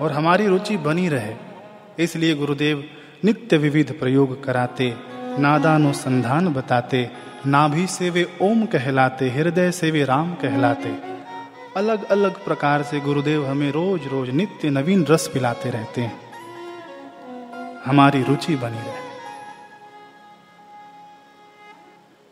और 0.00 0.12
हमारी 0.12 0.46
रुचि 0.46 0.76
बनी 0.76 1.08
रहे। 1.08 1.34
इसलिए 1.98 2.34
गुरुदेव 2.34 2.90
नित्य 3.24 3.56
विविध 3.56 3.98
प्रयोग 3.98 4.44
कराते, 4.44 4.94
नादानुसंधान 5.38 6.48
बताते, 6.48 7.10
नाभि 7.46 7.86
से 7.86 8.10
वे 8.10 8.38
ओम 8.42 8.66
कहलाते, 8.66 9.30
हृदय 9.30 9.70
से 9.72 9.90
वे 9.90 10.04
राम 10.04 10.34
कहलाते। 10.34 11.16
अलग 11.76 12.04
अलग 12.04 12.44
प्रकार 12.44 12.82
से 12.82 13.00
गुरुदेव 13.00 13.46
हमें 13.46 13.70
रोज 13.70 14.06
रोज 14.06 14.30
नित्य 14.30 14.70
नवीन 14.70 15.04
रस 15.04 15.28
पिलाते 15.28 15.70
रहते 15.70 16.00
हैं। 16.00 16.20
हमारी 17.84 18.22
रुचि 18.22 18.56
बनी 18.56 18.78
रहे। 18.78 19.06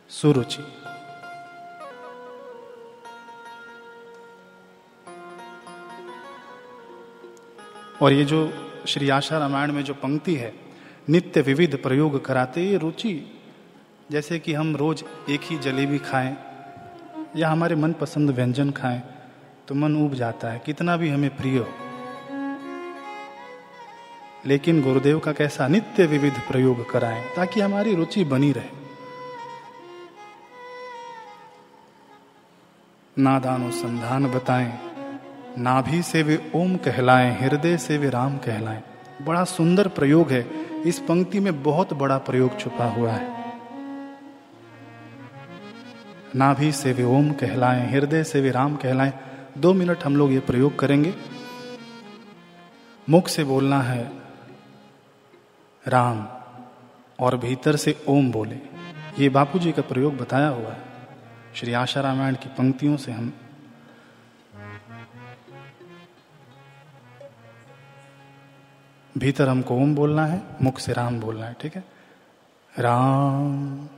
सुरुचि। 0.09 0.84
और 8.03 8.13
ये 8.13 8.25
जो 8.25 8.53
श्री 8.87 9.09
आशा 9.09 9.39
रामायण 9.39 9.73
में 9.73 9.85
जो 9.85 9.95
पंक्ति 9.95 10.35
है, 10.35 10.53
नित्य 11.09 11.41
विविध 11.41 11.83
प्रयोग 11.83 12.25
कराते, 12.25 12.63
ये 12.63 12.77
रुचि, 12.77 13.41
जैसे 14.11 14.39
कि 14.39 14.53
हम 14.53 14.77
रोज 14.77 15.05
एक 15.31 15.41
ही 15.45 15.59
जलेबी 15.59 15.99
खाएँ, 15.99 16.37
या 17.37 17.51
हमारे 17.51 17.75
मनपसंद 17.75 18.31
व्यंजन 18.31 18.71
खाएँ 18.71 19.03
तो 19.69 19.75
मन 19.75 19.97
उब 19.97 20.15
जाता 20.15 20.49
है, 20.49 20.63
कितना 20.67 20.97
भी 20.97 21.09
हमें 21.09 21.37
प्रिय 21.37 21.59
हो। 21.59 21.67
लेकिन 24.47 24.83
गुरुदेव 24.83 25.19
का 25.19 25.33
कैसा 25.33 25.69
नित्य 25.69 26.07
विविध 26.07 26.41
प्रयोग 26.51 26.91
कराएँ, 26.91 27.25
ताकि 27.37 27.61
हमारी 27.61 27.95
रुचि 27.95 28.25
बनी 28.25 28.53
रहे। 28.53 28.83
नादानुसंधान 33.19 34.27
बताएँ 34.27 34.94
नाभि 35.59 36.03
से 36.03 36.23
वे 36.23 36.53
ओम 36.55 36.77
कहलाएँ, 36.77 37.39
हृदय 37.41 37.77
से 37.77 37.99
वे 37.99 38.11
राम 38.11 38.39
कहलाएँ। 38.39 38.83
बड़ा 39.23 39.45
सुंदर 39.45 39.89
प्रयोग 39.89 40.31
है। 40.31 40.47
इस 40.87 40.99
पंक्ति 40.99 41.41
में 41.41 41.63
बहुत 41.63 41.93
बड़ा 41.93 42.19
प्रयोग 42.19 42.59
छुपा 42.59 42.85
हुआ 42.85 43.13
है। 43.13 43.55
नाभि 46.37 46.73
से 46.73 46.93
वे 46.93 47.05
ओम 47.05 47.33
कहलाएँ, 47.33 47.91
हृदय 47.91 48.25
से 48.25 48.41
वे 48.41 48.51
राम 48.51 48.77
कहलाएँ। 48.77 49.13
दो 49.59 49.75
मिनट 49.75 50.05
हम 50.05 50.17
लोग 50.17 50.33
ये 50.33 50.41
प्रयोग 50.41 50.79
करेंगे। 50.79 51.15
मुख 53.11 53.29
से 53.29 53.45
बोलना 53.45 53.83
है, 53.83 54.13
राम, 55.89 56.29
और 57.21 57.37
भीतर 57.37 57.77
से 57.77 58.05
ओम 58.09 58.33
बोले। 58.33 58.59
ये 59.19 59.29
बापू 59.29 59.59
जी 59.59 59.73
का 59.73 59.83
प्रयोग 59.83 60.17
बताया 60.17 60.49
हुआ 60.49 60.71
है। 60.71 60.83
श्री 61.55 61.73
आशा 61.73 62.01
रामायण 62.01 62.35
की 62.35 62.49
पंक्तियों 62.49 62.97
से 62.97 63.13
हम 63.13 63.33
भीतर 69.19 69.49
हमको 69.49 69.75
ओम 69.75 69.95
बोलना 69.95 70.27
है, 70.27 70.43
मुख 70.63 70.79
से 70.79 70.93
राम 70.93 71.21
बोलना 71.21 71.47
है, 71.47 71.57
ठीक 71.61 71.75
है? 71.75 71.85
राम 72.79 73.89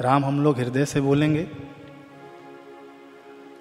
राम 0.00 0.24
हम 0.24 0.40
लोग 0.40 0.58
हृदय 0.58 0.84
से 0.84 1.00
बोलेंगे 1.00 1.50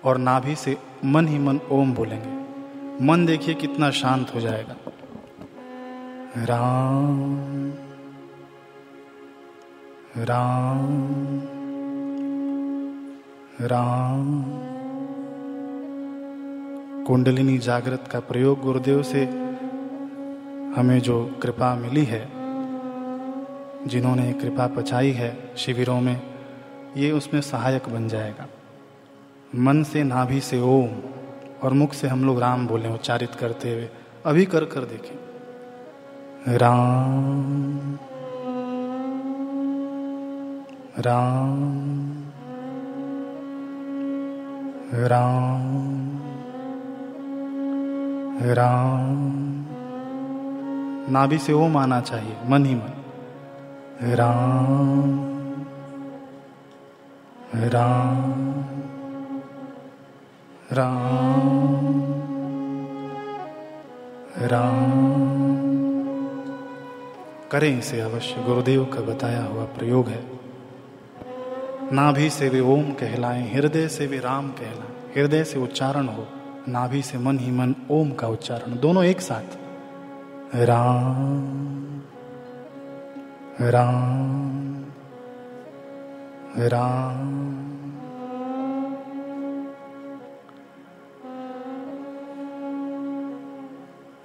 और 0.04 0.18
नाभि 0.18 0.56
से 0.56 0.78
मन 1.06 1.28
ही 1.28 1.40
मन 1.40 1.60
ओम 1.72 1.94
बोलेंगे। 1.94 3.06
मन 3.06 3.26
देखिए 3.26 3.56
कितना 3.56 3.92
शांत 3.92 4.36
हो 4.36 4.40
जाएगा। 4.40 4.76
राम 6.38 7.74
राम 10.18 11.42
राम। 13.62 14.44
कुंडलिनी 17.06 17.58
जागृत 17.58 18.10
का 18.12 18.20
प्रयोग 18.20 18.62
गुरुदेव 18.62 19.04
से 19.04 19.45
हमें 20.76 21.00
जो 21.00 21.40
कृपा 21.42 21.76
मिली 21.76 22.04
है, 22.06 22.30
जिन्होंने 23.88 24.34
कृपा 24.34 24.68
पचाई 24.68 25.12
है 25.12 25.52
शिविरों 25.58 26.02
में, 26.02 26.22
ये 26.98 27.12
उसमें 27.12 27.42
सहायक 27.42 27.90
बन 27.90 28.08
जाएगा। 28.08 28.48
मन 29.56 29.84
से 29.84 30.04
नाभि 30.04 30.42
से 30.42 30.62
ओम, 30.62 31.02
और 31.64 31.74
मुख 31.74 31.94
से 31.94 32.08
हम 32.08 32.26
लोग 32.26 32.40
राम 32.40 32.68
बोले, 32.68 32.90
उच्चारित 32.90 33.36
करते 33.36 33.74
हुए, 33.74 33.90
अभी 34.26 34.46
कर 34.46 34.66
कर 34.66 34.80
देखें। 34.80 35.16
राम 36.58 37.98
राम 41.00 42.24
राम 44.94 46.20
राम। 48.42 49.55
नाभि 51.10 51.38
से 51.38 51.54
ओम 51.54 51.78
आना 51.78 52.02
चाहिए, 52.02 52.38
मन 52.48 52.66
ही 52.66 52.76
मन। 52.76 53.02
राम 54.02 55.36
राम 57.56 58.66
राम 60.74 62.04
राम। 64.38 65.16
करें 67.52 67.80
इसे 67.80 68.02
अवश्य, 68.02 68.44
गुरुदेव 68.44 68.86
का 68.86 69.02
बताया 69.02 69.44
हुआ 69.44 69.64
प्रयोग 69.64 70.08
है। 70.08 70.24
नाभि 71.92 72.30
से 72.30 72.50
वे 72.50 72.60
ओम 72.60 72.92
कहलाएँ, 72.92 73.54
हृदय 73.54 73.88
से 73.88 74.08
वे 74.08 74.20
राम 74.20 74.50
कहलाएँ, 74.50 75.14
हृदय 75.16 75.44
से 75.44 75.60
उच्चारण 75.60 76.08
हो, 76.08 76.28
नाभि 76.68 77.02
से 77.02 77.18
मन 77.18 77.40
ही 77.40 77.52
मन, 77.52 77.76
ओम 77.92 78.12
का 78.12 78.28
उच्चारण, 78.28 78.80
दोनों 78.80 79.04
एक 79.04 79.22
साथ। 79.22 79.65
राम 80.54 82.02
राम 83.62 84.86
राम। 86.58 87.46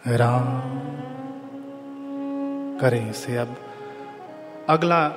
राम 0.06 0.60
करें 2.78 3.10
इसे। 3.10 3.36
अब 3.36 3.56
अगला 4.68 5.08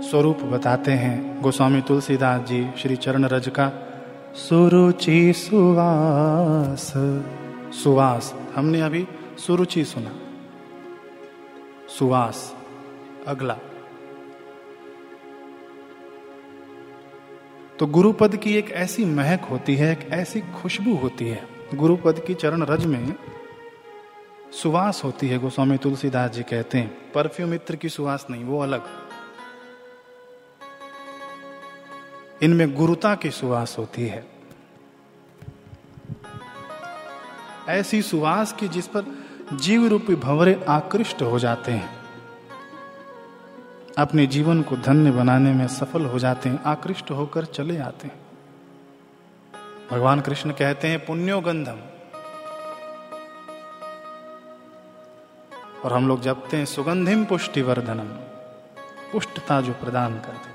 स्वरूप 0.00 0.40
बताते 0.42 0.92
हैं 0.92 1.42
गोस्वामी 1.42 1.80
तुलसीदास 1.80 2.40
जी 2.40 2.70
श्री 2.78 2.96
चरण 2.96 3.24
रज 3.24 3.48
का। 3.48 3.72
सुरुचि 4.34 5.32
सुवास 5.32 6.92
सुवास। 7.74 8.43
हमने 8.56 8.80
अभी 8.80 9.08
सुरुचि 9.38 9.84
सुना। 9.84 10.20
सुवास, 11.98 12.56
अगला। 13.26 13.58
तो 17.78 17.86
गुरुपद 17.86 18.36
की 18.36 18.56
एक 18.56 18.70
ऐसी 18.70 19.04
महक 19.04 19.40
होती 19.42 19.76
है, 19.76 19.92
एक 19.92 20.08
ऐसी 20.10 20.40
खुशबू 20.40 20.94
होती 20.94 21.28
है। 21.28 21.48
गुरुपद 21.74 22.24
की 22.26 22.34
चरण 22.34 22.62
रज 22.62 22.84
में 22.84 23.14
सुवास 24.52 25.04
होती 25.04 25.28
है, 25.28 25.38
गोस्वामी 25.38 25.76
तुलसीदास 25.76 26.30
जी 26.30 26.42
कहते 26.42 26.78
हैं। 26.78 27.12
परफ्यूम 27.12 27.54
इत्र 27.54 27.76
की 27.76 27.88
सुवास 27.88 28.26
नहीं, 28.30 28.44
वो 28.44 28.60
अलग। 28.60 28.82
इनमें 32.42 32.74
गुरुता 32.74 33.14
की 33.14 33.30
सुवास 33.30 33.76
होती 33.78 34.02
है। 34.02 34.33
ऐसी 37.68 38.02
सुवास 38.02 38.52
की 38.52 38.68
जिस 38.68 38.86
पर 38.86 39.04
जीव 39.52 39.86
रूपी 39.86 40.14
भंवरे 40.14 40.64
आकृष्ट 40.68 41.22
हो 41.22 41.38
जाते 41.38 41.72
हैं। 41.72 41.90
अपने 43.98 44.26
जीवन 44.26 44.62
को 44.62 44.76
धन्य 44.76 45.10
बनाने 45.10 45.52
में 45.52 45.66
सफल 45.68 46.04
हो 46.04 46.18
जाते 46.18 46.48
हैं, 46.48 46.62
आकृष्ट 46.62 47.10
होकर 47.10 47.44
चले 47.44 47.78
आते 47.78 48.06
हैं। 48.06 48.20
भगवान 49.90 50.20
कृष्ण 50.20 50.50
कहते 50.50 50.88
हैं 50.88 51.04
पुण्यो 51.06 51.40
गंधम 51.40 51.78
और 55.84 55.92
हम 55.92 56.08
लोग 56.08 56.20
जपते 56.20 56.56
हैं, 56.56 56.64
सुगंधिम 56.64 57.24
पुष्टिवर्धनम। 57.24 58.08
पुष्टता 59.12 59.60
जो 59.60 59.72
प्रदान 59.72 60.14
करते 60.14 60.54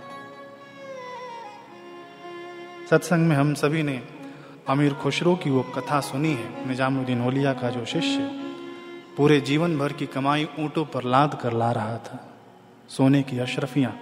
सत्संग 2.89 3.27
में 3.27 3.35
हम 3.35 3.53
सभी 3.53 3.83
ने 3.83 4.18
अमीर 4.69 4.93
खुशरो 4.93 5.35
की 5.35 5.49
वो 5.49 5.63
कथा 5.63 5.99
सुनी 5.99 6.33
है, 6.33 6.67
निजामुद्दीन 6.67 7.27
ओलिया 7.27 7.53
का 7.53 7.69
जो 7.69 7.85
शिष्य, 7.85 8.19
पूरे 9.17 9.41
जीवन 9.41 9.77
भर 9.77 9.93
की 9.93 10.05
कमाई 10.05 10.49
ऊंटों 10.59 10.85
पर 10.85 11.03
लाद 11.03 11.39
कर 11.41 11.53
ला 11.53 11.71
रहा 11.71 11.97
था। 11.97 12.27
सोने 12.89 13.23
की 13.23 13.39
अशरफियाँ 13.39 13.99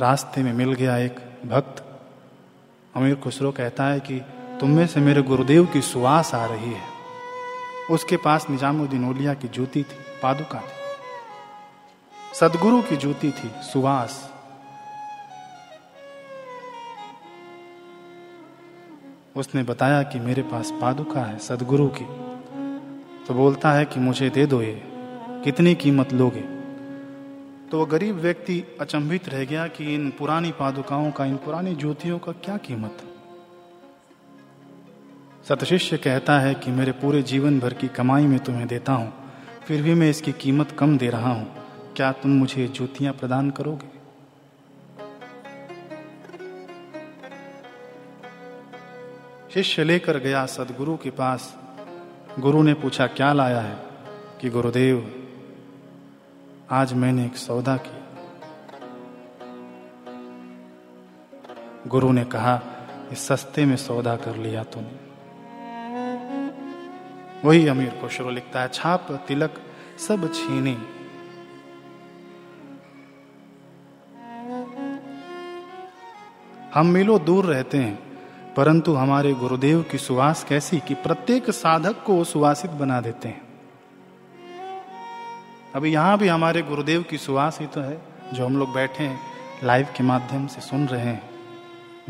रास्ते 0.00 0.42
में 0.42 0.52
मिल 0.52 0.72
गया 0.72 0.96
एक 0.96 1.16
भक्त। 1.46 1.84
अमीर 2.96 3.14
खुसरो 3.14 3.52
कहता 3.52 3.84
है 3.84 4.00
कि 4.00 4.20
तुम 4.60 4.70
में 4.70 4.86
से 4.86 5.00
मेरे 5.00 5.22
गुरुदेव 5.22 5.66
की 5.66 5.82
सुवास 5.82 6.34
आ 6.34 6.44
रही 6.44 6.72
है। 6.72 6.94
उसके 7.90 8.16
पास 8.16 8.50
निजामुद्दीन 8.50 9.10
ओलिया 9.10 9.34
की 9.34 9.48
जूती 9.48 9.82
थी, 9.82 10.20
पादुका 10.22 10.60
थी। 10.60 10.84
सदगुरु 12.34 12.82
की 12.82 12.96
जूती 12.96 13.30
थी, 13.30 13.50
सुवास। 13.62 14.33
उसने 19.36 19.62
बताया 19.62 20.02
कि 20.02 20.18
मेरे 20.18 20.42
पास 20.42 20.72
पादुका 20.80 21.20
है, 21.20 21.38
सदगुरु 21.38 21.86
की। 21.88 22.04
तो 23.26 23.34
बोलता 23.34 23.72
है 23.72 23.84
कि 23.84 24.00
मुझे 24.00 24.28
दे 24.30 24.46
दो 24.46 24.60
ये, 24.62 24.82
कितनी 25.44 25.74
कीमत 25.74 26.12
लोगे? 26.12 26.42
तो 27.70 27.78
वह 27.78 27.86
गरीब 27.86 28.16
व्यक्ति 28.16 28.62
अचंभित 28.80 29.28
रह 29.28 29.44
गया 29.44 29.66
कि 29.66 29.94
इन 29.94 30.10
पुरानी 30.10 30.52
पादुकाओं 30.52 31.10
का, 31.10 31.24
इन 31.24 31.36
पुरानी 31.36 31.74
ज्योतियों 31.74 32.18
का 32.18 32.32
क्या 32.44 32.56
कीमत? 32.56 33.02
सतशिष्य 35.48 35.96
कहता 35.96 36.38
है 36.38 36.54
कि 36.54 36.70
मेरे 36.70 36.92
पूरे 36.92 37.22
जीवन 37.22 37.58
भर 37.60 37.72
की 37.72 37.88
कमाई 37.88 38.26
में 38.26 38.38
तुम्हें 38.38 38.66
देता 38.66 38.92
हूँ, 38.92 39.12
फिर 39.66 39.82
भी 39.82 39.94
मैं 39.94 40.10
इसकी 40.10 40.32
कीमत 40.32 40.70
कम 40.70 40.96
दे 40.98 41.10
रहा 41.10 41.32
हूँ। 41.32 41.46
क्या 41.96 42.12
तुम 42.12 42.30
मुझे 42.30 42.68
ज्योतियाँ 42.68 43.12
प्रदान 43.14 43.50
करोगे? 43.50 43.93
शिष्य 49.54 49.84
लेकर 49.84 50.18
गया 50.18 50.46
सदगुरु 50.46 50.96
के 50.96 51.10
पास। 51.10 51.58
गुरु 52.38 52.62
ने 52.62 52.74
पूछा, 52.74 53.06
क्या 53.06 53.32
लाया 53.32 53.60
है? 53.60 53.76
कि, 54.40 54.50
गुरुदेव, 54.50 55.28
आज 56.70 56.92
मैंने 56.92 57.26
एक 57.26 57.36
सौदा 57.36 57.76
की 57.76 58.04
गुरु 61.88 62.12
ने 62.12 62.24
कहा, 62.24 62.62
इस 63.12 63.18
सस्ते 63.18 63.64
में 63.64 63.76
सौदा 63.76 64.16
कर 64.16 64.36
लिया 64.36 64.64
तूने 64.64 65.04
वही 67.44 67.68
अमीर 67.68 67.98
खुशरो 68.00 68.30
लिखता 68.30 68.60
है, 68.60 68.68
छाप, 68.68 69.24
तिलक, 69.28 69.62
सब 69.98 70.32
छीने। 70.32 70.78
हम 76.74 76.86
मिलो 76.86 77.18
दूर 77.18 77.44
रहते 77.44 77.78
हैं। 77.78 78.03
परंतु 78.56 78.94
हमारे 78.94 79.32
गुरुदेव 79.34 79.82
की 79.82 79.98
सुवास 79.98 80.44
कैसी 80.44 80.78
कि 80.80 80.94
प्रत्येक 80.94 81.50
साधक 81.50 82.02
को 82.02 82.24
सुवासित 82.24 82.70
बना 82.70 83.00
देते 83.00 83.28
हैं। 83.28 83.42
अभी 85.74 85.92
यहाँ 85.92 86.18
भी 86.18 86.28
हमारे 86.28 86.62
गुरुदेव 86.62 87.02
की 87.02 87.18
सुवास 87.18 87.60
ही 87.60 87.66
तो 87.66 87.80
है 87.80 88.02
जो 88.32 88.46
हम 88.46 88.58
लोग 88.58 88.74
बैठे 88.74 89.04
हैं 89.04 89.20
लाइव 89.64 89.86
के 89.96 90.04
माध्यम 90.04 90.46
से 90.46 90.60
सुन 90.60 90.86
रहे 90.86 91.06
हैं। 91.06 91.30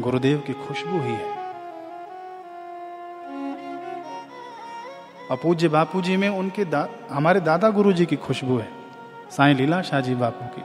गुरुदेव 0.01 0.39
की 0.39 0.53
खुशबू 0.53 1.01
ही 1.01 1.15
है। 1.15 1.33
अपूज्य 5.31 5.69
बापू 5.69 6.03
जी 6.03 6.17
में 6.17 6.29
उनके 6.29 6.65
दा, 6.65 6.89
हमारे 7.11 7.41
दादा 7.41 7.71
गुरु 7.71 7.93
जी 7.93 8.07
की 8.07 8.17
खुशबू 8.17 8.59
है 8.59 8.69
साईं 9.31 9.55
लीला 9.55 9.83
शाह 9.83 10.01
जी 10.01 10.15
बापू 10.15 10.47
की। 10.47 10.63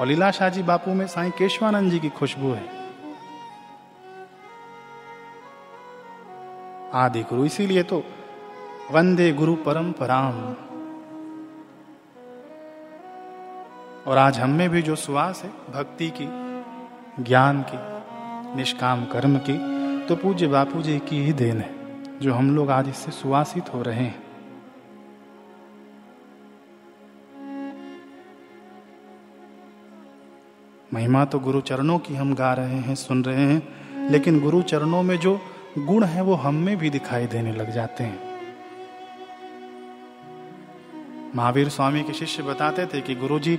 और 0.00 0.06
लीला 0.06 0.30
शाह 0.30 0.48
जी 0.48 0.62
बापू 0.62 0.94
में 0.94 1.06
साईं 1.06 1.30
केशवानंद 1.30 1.90
जी 1.90 1.98
की 1.98 2.08
खुशबू 2.08 2.52
है। 2.52 2.75
आदि 6.96 7.22
गुरु। 7.22 7.44
इसीलिए 7.44 7.82
तो 7.82 8.02
वंदे 8.92 9.32
गुरु 9.32 9.54
परंपराम 9.56 10.36
और 14.06 14.18
आज 14.18 14.38
हम 14.38 14.50
में 14.50 14.68
भी 14.70 14.82
जो 14.82 14.94
सुहास 14.96 15.42
है, 15.44 15.50
भक्ति 15.72 16.08
की, 16.10 16.28
ज्ञान 17.22 17.62
की, 17.62 17.78
निष्काम 18.56 19.04
कर्म 19.04 19.36
की 19.38 19.56
तो 20.06 20.16
पूज्य 20.16 20.46
बापू 20.46 20.82
जी 20.82 20.98
की 20.98 21.22
ही 21.22 21.32
देन 21.32 21.60
है, 21.60 21.70
जो 22.20 22.34
हम 22.34 22.54
लोग 22.56 22.70
आज 22.70 22.88
इससे 22.88 23.10
सुवासित 23.12 23.72
हो 23.74 23.82
रहे 23.82 23.96
हैं। 23.96 24.24
महिमा 30.94 31.24
तो 31.24 31.38
गुरु 31.38 31.60
चरणों 31.60 31.98
की 31.98 32.14
हम 32.14 32.34
गा 32.34 32.52
रहे 32.54 32.78
हैं, 32.78 32.94
सुन 32.94 33.24
रहे 33.24 33.46
हैं, 33.46 34.08
लेकिन 34.10 34.40
गुरु 34.40 34.62
चरणों 34.62 35.02
में 35.02 35.16
जो 35.18 35.38
गुण 35.78 36.04
है 36.04 36.22
वो 36.22 36.34
हम 36.34 36.54
में 36.54 36.76
भी 36.76 36.90
दिखाई 36.90 37.26
देने 37.26 37.52
लग 37.52 37.70
जाते 37.70 38.04
हैं। 38.04 38.18
महावीर 41.34 41.68
स्वामी 41.68 42.02
के 42.02 42.12
शिष्य 42.12 42.42
बताते 42.42 42.86
थे 42.86 43.00
कि 43.00 43.14
गुरुजी 43.14 43.58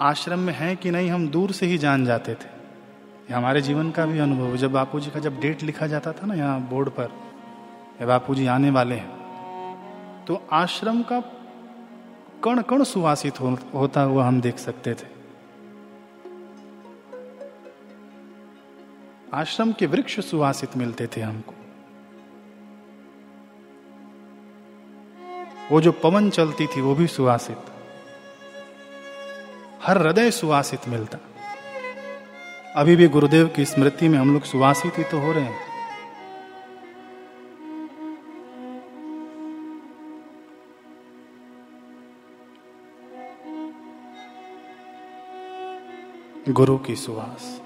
आश्रम 0.00 0.38
में 0.38 0.52
हैं 0.54 0.76
कि 0.76 0.90
नहीं 0.90 1.10
हम 1.10 1.28
दूर 1.28 1.52
से 1.52 1.66
ही 1.66 1.78
जान 1.78 2.04
जाते 2.04 2.34
थे। 2.34 3.34
हमारे 3.34 3.60
जीवन 3.60 3.90
का 3.90 4.06
भी 4.06 4.18
अनुभव 4.18 4.56
जब 4.56 4.72
बापू 4.72 5.00
जी 5.00 5.10
का 5.10 5.20
जब 5.20 5.40
डेट 5.40 5.62
लिखा 5.62 5.86
जाता 5.86 6.12
था 6.12 6.26
ना 6.26 6.34
यहाँ 6.34 6.60
बोर्ड 6.60 6.88
पर 6.90 8.06
बापू 8.06 8.34
जी 8.34 8.46
आने 8.46 8.70
वाले 8.70 8.94
हैं 8.94 10.24
तो 10.24 10.40
आश्रम 10.52 11.02
का 11.02 11.20
कण 12.44 12.62
कण 12.62 12.84
सुवासित 12.84 13.40
हो, 13.40 13.56
होता 13.74 14.02
हुआ 14.02 14.24
हम 14.24 14.40
देख 14.40 14.58
सकते 14.58 14.94
थे। 14.94 15.11
आश्रम 19.34 19.72
के 19.72 19.86
वृक्ष 19.86 20.20
सुवासित 20.20 20.76
मिलते 20.76 21.06
थे 21.06 21.20
हमको। 21.20 21.54
वो 25.70 25.80
जो 25.80 25.92
पवन 25.92 26.30
चलती 26.30 26.66
थी, 26.66 26.80
वो 26.80 26.94
भी 26.94 27.06
सुवासित। 27.06 27.56
हर 29.82 29.98
हृदय 29.98 30.30
सुवासित 30.30 30.88
मिलता। 30.88 31.18
अभी 32.76 32.96
भी 32.96 33.08
गुरुदेव 33.08 33.48
की 33.48 33.64
स्मृति 33.64 34.08
में 34.08 34.18
हम 34.18 34.32
लोग 34.32 34.42
सुवासित 34.42 34.98
ही 34.98 35.04
तो 35.04 35.18
हो 35.18 35.32
रहे 35.32 35.44
हैं। 35.44 35.72
गुरु 46.48 46.78
की 46.78 46.96
सुवास। 46.96 47.60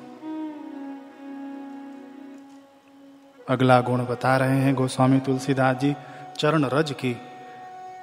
अगला 3.49 3.81
गुण 3.81 4.07
बता 4.07 4.37
रहे 4.37 4.61
हैं 4.61 4.75
गोस्वामी 4.75 5.21
तुलसीदास 5.21 5.77
जी, 5.77 5.95
चरण 6.39 6.65
रज 6.65 6.93
की। 6.93 7.17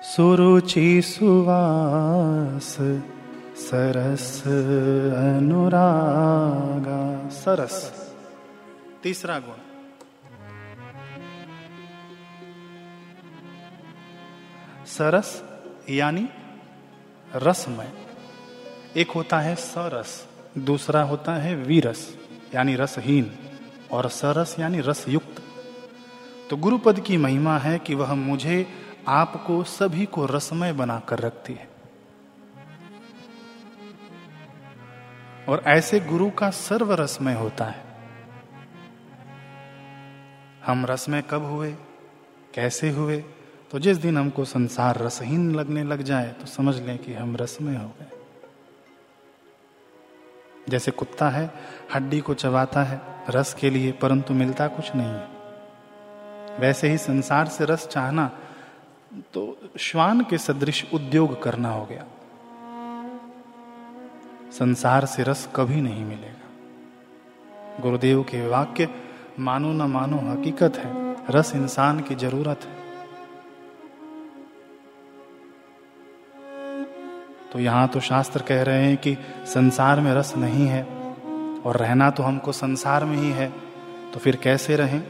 सुरुचि 0.04 1.02
सुवास, 1.02 3.02
सरस 3.58 4.44
अनुरागा, 5.18 7.30
सरस। 7.30 8.08
तीसरा 9.04 9.40
गुण। 9.40 9.56
सरस 14.86 15.44
यानी 15.90 16.30
रसमय। 17.36 17.92
एक 18.98 19.12
होता 19.12 19.40
है 19.40 19.56
सरस, 19.56 20.28
दूसरा 20.58 21.02
होता 21.02 21.34
है 21.34 21.56
वीरस, 21.56 22.18
यानी 22.56 22.76
रसहीन। 22.76 23.32
और 23.92 24.10
सरस 24.10 24.56
यानी 24.60 24.80
रस 24.80 25.06
युक्त 25.10 25.33
तो 26.54 26.58
गुरुपद 26.58 27.00
की 27.00 27.18
महिमा 27.18 27.58
है 27.58 27.80
कि 27.80 27.96
वह 27.96 28.14
मुझे 28.14 28.68
आपको 29.08 29.64
सभी 29.64 30.06
को 30.06 30.26
रसमय 30.26 30.74
बनाकर 30.74 31.20
रखती 31.20 31.54
है। 31.54 31.70
और 35.50 35.64
ऐसे 35.68 36.00
गुरु 36.00 36.30
का 36.30 36.50
सर्व 36.50 36.94
रसमय 36.94 37.34
होता 37.34 37.66
है। 37.66 37.86
हम 40.66 40.86
रसमय 40.86 41.22
कब 41.22 41.44
हुए? 41.44 41.72
कैसे 42.54 42.90
हुए? 42.90 43.24
तो 43.72 43.80
जिस 43.80 43.98
दिन 43.98 44.18
हमको 44.18 44.46
संसार 44.46 44.98
रसहीन 44.98 45.56
लगने 45.56 45.84
लग 45.84 46.02
जाए 46.02 46.30
तो 46.30 46.46
समझ 46.46 46.82
लें 46.82 46.98
कि 46.98 47.14
हम 47.14 47.36
रसमय 47.36 47.76
हो 47.76 47.88
गए। 47.88 48.20
जैसे 50.70 50.92
कुत्ता 50.92 51.30
है, 51.30 51.54
हड्डी 51.96 52.20
को 52.20 52.34
चबाता 52.34 52.84
है, 52.84 53.02
रस 53.30 53.54
के 53.54 53.70
लिए, 53.70 53.92
परंतु 53.92 54.34
मिलता 54.34 54.68
कुछ 54.68 54.96
नहीं 54.96 55.08
है। 55.08 55.33
वैसे 56.60 56.90
ही 56.90 56.98
संसार 56.98 57.48
से 57.48 57.66
रस 57.66 57.88
चाहना 57.88 58.30
तो 59.34 59.72
श्वान 59.80 60.22
के 60.22 60.38
सदृश 60.38 60.84
उद्योग 60.94 61.42
करना 61.44 61.70
हो 61.70 61.86
गया। 61.86 62.06
संसार 64.52 65.06
से 65.06 65.24
रस 65.24 65.48
कभी 65.56 65.82
नहीं 65.82 66.04
मिलेगा। 66.06 67.82
गुरुदेव 67.82 68.22
के 68.24 68.48
वाक्य, 68.48 68.90
मानो 69.40 69.72
न 69.74 69.92
मानो 69.92 70.18
हकीकत 70.22 70.78
है, 70.78 71.16
रस 71.30 71.56
इंसान 71.56 72.00
की 72.00 72.16
ज़रूरत 72.16 72.60
है। 72.64 72.82
तो 77.52 77.60
यहाँ 77.60 77.88
तो 77.88 78.00
शास्त्र 78.00 78.42
कह 78.42 78.62
रहे 78.64 78.86
हैं 78.86 78.98
कि 78.98 79.16
संसार 79.46 80.00
में 80.00 80.14
रस 80.14 80.34
नहीं 80.38 80.68
है, 80.68 80.84
और 81.66 81.78
रहना 81.78 82.10
तो 82.10 82.24
हमको 82.24 82.52
संसार 82.52 83.06
में 83.06 83.18
ही 83.18 83.32
है 83.32 83.52
तो 84.14 84.20
फिर 84.20 84.36
कैसे 84.36 84.76
रहें? 84.76 85.04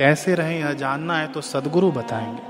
कैसे 0.00 0.34
रहें 0.34 0.60
यह 0.60 0.72
जानना 0.72 1.18
है 1.18 1.26
तो 1.32 1.40
सदगुरु 1.40 1.92
बताएँगे। 1.92 2.42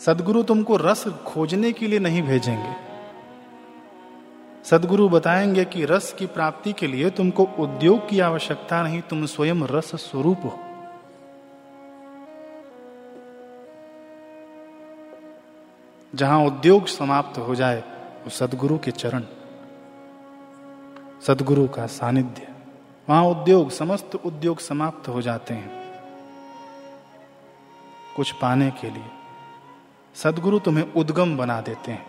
सदगुरु 0.00 0.42
तुमको 0.42 0.76
रस 0.76 1.08
खोजने 1.08 1.72
के 1.72 1.86
लिए 1.86 1.98
नहीं 1.98 2.22
भेजेंगे। 2.22 2.74
सदगुरु 4.64 5.08
बताएँगे 5.08 5.64
कि 5.64 5.84
रस 5.84 6.12
की 6.12 6.26
प्राप्ति 6.26 6.72
के 6.72 6.86
लिए 6.86 7.10
तुमको 7.10 7.48
उद्योग 7.58 8.08
की 8.08 8.20
आवश्यकता 8.20 8.82
नहीं, 8.82 9.02
तुम 9.02 9.26
स्वयं 9.26 9.62
रस 9.62 9.94
स्वरूप 9.94 10.40
हो। 10.44 10.58
जहाँ 16.14 16.44
उद्योग 16.44 16.86
समाप्त 16.86 17.38
हो 17.38 17.54
जाए, 17.54 17.80
वो 18.24 18.30
सदगुरु 18.30 18.78
के 18.78 18.90
चरण, 18.90 19.24
सदगुरु 21.26 21.68
का 21.68 21.86
सानिध्य। 21.86 22.51
वहाँ 23.08 23.24
उद्योग, 23.24 23.70
समस्त 23.70 24.14
उद्योग 24.14 24.58
समाप्त 24.58 25.08
हो 25.08 25.22
जाते 25.22 25.54
हैं। 25.54 25.70
कुछ 28.16 28.32
पाने 28.32 28.70
के 28.70 28.90
लिए। 28.90 29.10
सदगुरु 30.14 30.58
तुम्हें 30.58 30.92
उद्गम 30.92 31.36
बना 31.36 31.60
देते 31.60 31.92
हैं। 31.92 32.06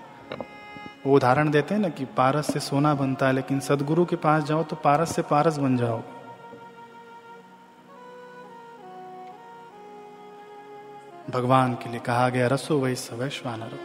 वो 1.05 1.15
उदाहरण 1.15 1.49
देते 1.51 1.73
हैं 1.73 1.81
ना 1.81 1.89
कि 1.89 2.05
पारस 2.05 2.53
से 2.53 2.59
सोना 2.59 2.93
बनता 2.93 3.27
है, 3.27 3.33
लेकिन 3.33 3.59
सदगुरु 3.59 4.05
के 4.05 4.15
पास 4.15 4.43
जाओ 4.43 4.63
तो 4.63 4.75
पारस 4.75 5.15
से 5.15 5.21
पारस 5.21 5.57
बन 5.57 5.77
जाओ 5.77 6.01
भगवान 11.29 11.73
के 11.73 11.89
लिए 11.89 11.99
कहा 11.99 12.29
गया, 12.29 12.47
रसो 12.47 12.77
वही 12.79 12.95
सवैश्वानरो। 12.95 13.77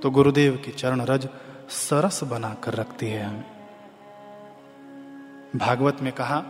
तो 0.00 0.10
गुरुदेव 0.10 0.56
की 0.56 0.72
चरण 0.72 1.00
रज 1.00 1.28
सरस 1.70 2.24
बनाकर 2.24 2.74
रखती 2.74 3.06
है। 3.06 3.24
हमें 3.24 3.44
भागवत 5.56 5.96
में 6.00 6.12
कहा 6.12 6.40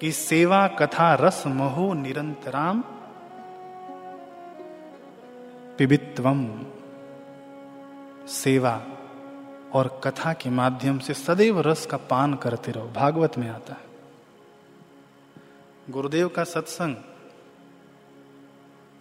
कि 0.00 0.12
सेवा, 0.12 0.68
कथा, 0.68 1.14
रस, 1.14 1.46
महो, 1.46 1.94
निरंतराम, 1.94 2.84
पिबित्वम, 5.78 6.66
सेवा 8.26 8.86
और 9.72 10.00
कथा 10.04 10.32
के 10.32 10.50
माध्यम 10.50 10.98
से 10.98 11.14
सदैव 11.14 11.60
रस 11.60 11.86
का 11.86 11.96
पान 11.96 12.34
करते 12.34 12.72
रहो। 12.72 12.88
भागवत 12.88 13.38
में 13.38 13.50
आता 13.50 13.72
है। 13.72 13.88
गुरुदेव 15.90 16.28
का 16.28 16.44
सत्संग, 16.44 16.96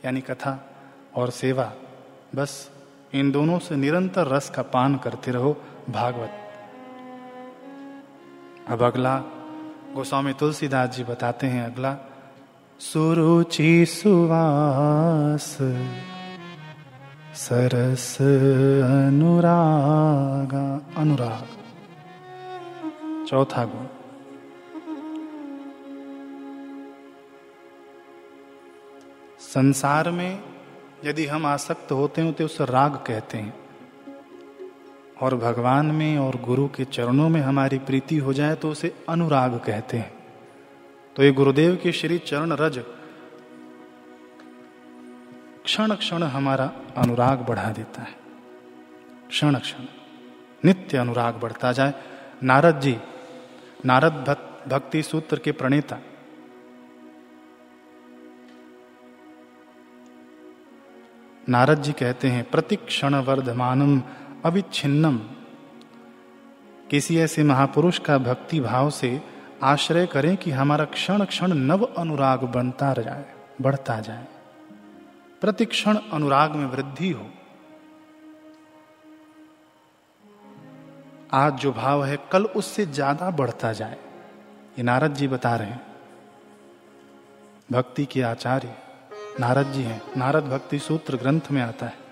यानी 0.05 0.21
कथा 0.21 0.69
और 1.15 1.29
सेवा, 1.29 1.73
बस 2.35 2.76
इन 3.13 3.31
दोनों 3.31 3.59
से 3.59 3.75
निरंतर 3.75 4.27
रस 4.27 4.49
का 4.49 4.61
पान 4.61 4.97
करते 4.97 5.31
रहो, 5.31 5.61
भागवत। 5.89 6.31
अब 8.67 8.83
अगला, 8.83 9.17
गोस्वामी 9.95 10.33
तुलसीदास 10.33 10.89
जी 10.89 11.03
बताते 11.03 11.47
हैं 11.47 11.65
अगला। 11.65 11.97
सुरुचि 12.79 13.85
सुवास, 13.85 15.57
सरस 17.33 18.17
अनुराग 19.07 20.81
अनुराग। 20.97 21.47
चौथा 23.27 23.65
गुण। 23.65 23.85
संसार 29.39 30.11
में 30.11 30.56
यदि 31.05 31.25
हम 31.25 31.45
आसक्त 31.45 31.91
होते 31.91 32.21
हैं 32.21 32.33
तो 32.33 32.45
उसे 32.45 32.65
राग 32.65 32.95
कहते 33.07 33.37
हैं। 33.37 33.53
और 35.21 35.35
भगवान 35.35 35.85
में 35.91 36.17
और 36.17 36.35
गुरु 36.41 36.67
के 36.67 36.85
चरणों 36.85 37.27
में 37.29 37.39
हमारी 37.41 37.77
प्रीति 37.79 38.17
हो 38.17 38.33
जाए 38.33 38.55
तो 38.55 38.69
उसे 38.71 38.93
अनुराग 39.09 39.57
कहते 39.65 39.97
हैं। 39.97 40.11
तो 41.15 41.23
ये 41.23 41.31
गुरुदेव 41.31 41.75
के 41.83 41.91
श्री 41.91 42.17
चरण 42.19 42.51
रज, 42.53 42.77
क्षण 45.65 45.93
क्षण 45.95 46.23
हमारा 46.25 46.71
अनुराग 46.97 47.39
बढ़ा 47.39 47.69
देता 47.71 48.01
है। 48.01 48.15
क्षण 49.29 49.55
क्षण, 49.55 49.85
नित्य 50.63 50.97
अनुराग 50.97 51.35
बढ़ता 51.35 51.71
जाए। 51.71 51.93
नारद 52.43 52.79
जी, 52.79 52.97
नारद 53.85 54.35
भक्ति 54.67 55.01
सूत्र 55.03 55.39
के 55.39 55.51
प्रणेता 55.51 55.97
नारद 61.47 61.81
जी 61.81 61.91
कहते 61.91 62.27
हैं 62.27 62.43
प्रतिक्षण 62.51 63.15
वर्धमानम 63.15 64.01
अविच्छिन्नम। 64.45 65.17
किसी 66.89 67.17
ऐसे 67.17 67.43
महापुरुष 67.43 67.99
का 67.99 68.17
भक्ति 68.17 68.59
भाव 68.59 68.89
से 68.89 69.21
आश्रय 69.63 70.05
करें 70.05 70.35
कि 70.37 70.51
हमारा 70.51 70.85
क्षण 70.85 71.23
क्षण 71.25 71.53
नव 71.53 71.83
अनुराग 71.97 72.43
बनता 72.45 72.93
जाए 72.93 73.25
बढ़ता 73.61 73.99
जाए। 73.99 74.25
प्रतिक्षण 75.41 75.97
अनुराग 76.13 76.55
में 76.55 76.65
वृद्धि 76.65 77.11
हो। 77.11 77.25
आज 81.33 81.53
जो 81.53 81.71
भाव 81.73 82.03
है, 82.05 82.17
कल 82.31 82.43
उससे 82.45 82.85
ज़्यादा 82.85 83.29
बढ़ता 83.31 83.71
जाए। 83.73 83.97
ये 84.77 84.83
नारद 84.83 85.13
जी 85.13 85.27
बता 85.27 85.55
रहे 85.55 85.67
हैं। 85.67 85.85
भक्ति 87.71 88.05
के 88.05 88.21
आचार्य। 88.23 88.73
नारद 89.39 89.71
जी 89.71 89.81
हैं। 89.83 90.01
नारद 90.17 90.43
भक्ति 90.43 90.79
सूत्र 90.79 91.17
ग्रंथ 91.17 91.51
में 91.51 91.61
आता 91.61 91.85
है। 91.85 92.05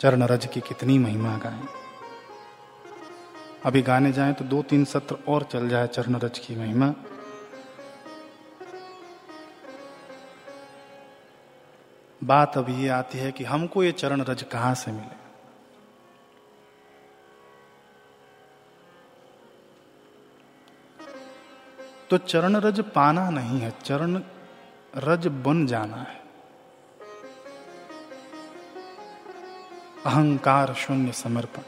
चरण 0.00 0.22
रज 0.22 0.46
की 0.46 0.60
कितनी 0.60 0.98
महिमा 0.98 1.36
गाएँ। 1.38 1.62
अभी 3.64 3.82
गाने 3.82 4.12
जाएँ 4.12 4.34
तो 4.34 4.44
दो 4.44 4.62
तीन 4.62 4.84
सत्र 4.84 5.16
और 5.28 5.42
चल 5.42 5.68
जाए 5.68 5.86
चरण 5.86 6.16
रज 6.16 6.38
की 6.38 6.56
महिमा। 6.56 6.94
बात 12.24 12.58
अब 12.58 12.68
ये 12.68 12.88
आती 12.88 13.18
है 13.18 13.32
कि 13.32 13.44
हमको 13.44 13.84
ये 13.84 13.92
चरण 13.92 14.20
रज 14.20 14.42
कहाँ 14.42 14.74
से 14.74 14.92
मिले? 14.92 15.28
तो 22.10 22.18
चरण 22.18 22.56
रज 22.56 22.80
पाना 22.80 23.30
नहीं 23.30 23.60
है, 23.60 23.70
चरण 23.84 24.22
रज 24.96 25.26
बन 25.26 25.66
जाना 25.66 25.96
है। 25.96 26.22
अहंकार 30.06 30.74
शून्य 30.74 31.12
समर्पण। 31.12 31.62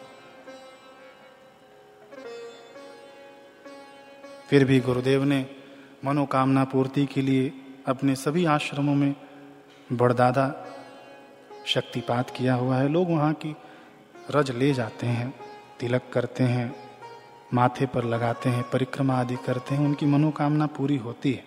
फिर 4.48 4.64
भी 4.64 4.80
गुरुदेव 4.80 5.24
ने 5.24 5.56
मनोकामना 6.04 6.64
पूर्ति 6.64 7.06
के 7.06 7.22
लिए 7.22 7.52
अपने 7.88 8.14
सभी 8.14 8.44
आश्रमों 8.44 8.94
में 8.94 9.14
बड़दादा 9.92 10.66
शक्तिपात 11.66 12.31
किया 12.31 12.55
हुआ 12.55 12.76
है। 12.76 12.88
लोग 12.88 13.11
वहाँ 13.11 13.35
की 13.35 13.57
रज 14.31 14.50
ले 14.50 14.72
जाते 14.72 15.07
हैं, 15.07 15.40
तिलक 15.81 16.03
करते 16.12 16.44
हैं, 16.44 16.90
माथे 17.55 17.87
पर 17.87 18.05
लगाते 18.05 18.48
हैं, 18.48 18.70
परिक्रमा 18.70 19.20
आदि 19.20 19.37
करते 19.37 19.74
हैं। 19.74 19.85
उनकी 19.85 20.07
मनोकामना 20.07 20.66
पूरी 20.66 20.96
होती 20.96 21.33
है। 21.33 21.44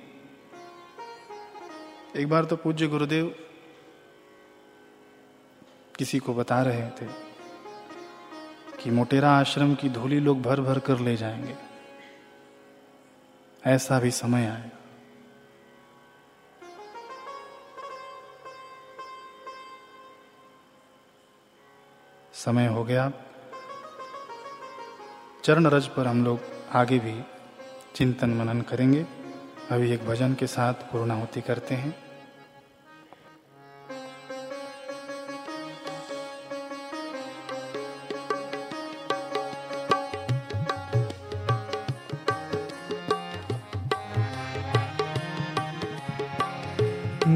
एक 2.15 2.29
बार 2.29 2.45
तो 2.45 2.56
पूज्य 2.56 2.88
गुरुदेव 2.88 3.36
किसी 5.97 6.19
को 6.19 6.34
बता 6.34 6.62
रहे 6.62 6.89
थे 6.89 7.06
कि 8.84 8.91
मोटेरा 8.91 9.32
आश्रम 9.32 9.75
की 9.75 9.89
धूली 9.89 10.19
लोग 10.19 10.41
भर 10.41 10.62
भर 10.62 10.79
कर 10.79 10.99
ले 10.99 11.15
जाएँगे। 11.15 11.56
ऐसा 13.65 13.99
भी 13.99 14.12
समय 14.12 14.45
आएगा 14.45 14.82
समय 22.45 22.67
हो 22.67 22.84
गया। 22.84 23.12
चरण 25.43 25.65
रज 25.65 25.88
पर 25.88 26.08
हम 26.08 26.23
लोग 26.25 26.39
आगे 26.71 26.99
भी 26.99 27.21
चिंतन 27.95 28.29
मनन 28.29 28.62
करेंगे। 28.62 29.06
अभी 29.71 29.91
एक 29.91 30.06
भजन 30.08 30.34
के 30.34 30.47
साथ 30.47 30.73
पूर्णाहुति 30.73 31.41
करते 31.41 31.75
हैं। 31.75 31.95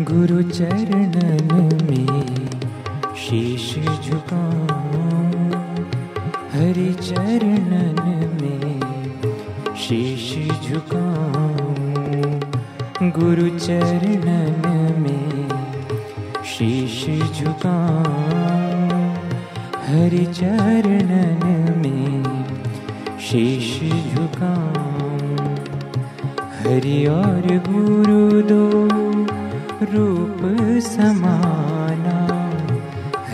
गुरु 0.03 0.41
चरणन 0.51 1.85
में 1.89 2.06
शीश 4.07 4.13
झुका 4.13 4.41
हरि 6.51 6.91
चरणन 7.01 7.99
में 8.41 9.75
शीश 9.83 10.29
झुका 10.67 11.01
गुरु 13.17 13.47
चरणन 13.57 14.63
में 15.01 15.49
शीश 16.53 17.05
झुका 17.39 17.75
हरि 19.87 20.25
चरणन 20.39 21.45
में 21.83 22.23
शीश 23.27 23.79
झुका 24.13 24.55
हरि 26.63 27.05
और 27.19 27.47
गुरु 27.69 28.41
दो 28.51 28.65
रूप 29.93 30.41
समाना 30.93 31.66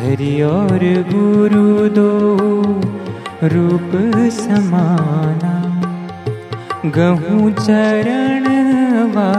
हरि 0.03 0.41
और 0.41 0.81
गुरु 1.09 1.89
दो 1.95 2.07
रूप 3.51 3.91
समाना 4.37 5.53
गहूँ 6.95 7.51
चरण 7.59 8.47
वा 9.13 9.29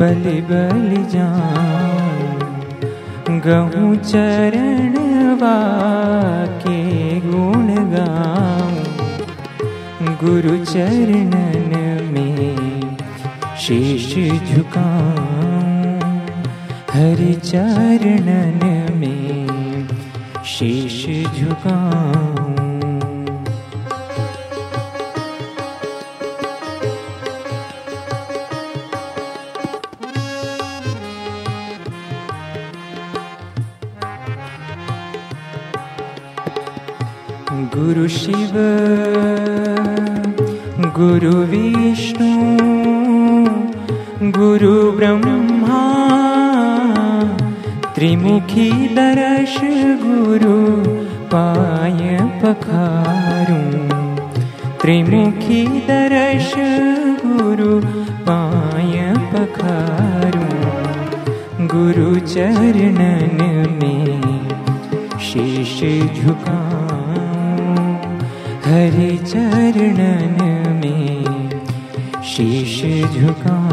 बलि 0.00 0.34
बलि 0.50 1.02
जाऊं 1.14 2.28
गहूँ 3.46 3.94
चरण 4.04 4.94
के 6.66 6.78
गुण 7.26 7.74
गाऊं 7.94 8.84
गुरु 10.22 10.56
चरणन 10.64 11.72
में 12.14 12.96
शीश 13.66 14.10
झुकाऊं 14.54 15.98
हरि 16.94 17.34
शीश 17.50 18.85
झुकाऊं 21.36 22.54
गुरु 37.76 38.06
शिव 38.08 38.54
गुरु 40.98 41.36
विष्णु 41.52 42.32
गुरु 44.38 44.74
ब्रह्मा 44.96 45.80
त्रिमुखी 47.96 48.70
दर्श 48.98 49.56
गुरु 50.04 50.95
पाय 51.36 52.18
पखारूं। 52.42 53.88
त्रिमुखी 54.82 55.66
दर्श 55.66 56.52
गुरु 57.24 57.80
पाय 58.28 59.14
पखारूं। 59.32 60.60
गुरु 61.66 62.20
चरणन 62.20 63.42
में 63.82 64.48
शीश 65.18 65.80
झुकाऊं। 66.20 67.96
हरि 68.66 69.18
चरणन 69.18 70.80
में 70.84 71.50
शीश 72.22 72.82
झुकाऊं 73.14 73.65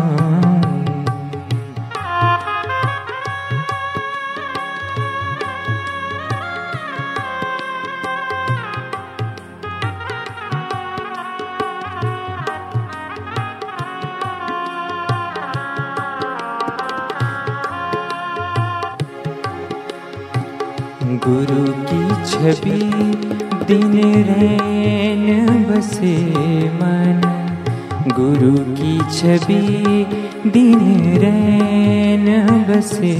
रैन 24.14 25.28
बसे 25.70 26.16
मन। 26.80 27.22
गुरु 28.12 28.54
की 28.76 28.98
छवि 29.12 30.06
दिन 30.50 30.82
रैन 31.18 32.28
बसे 32.70 33.16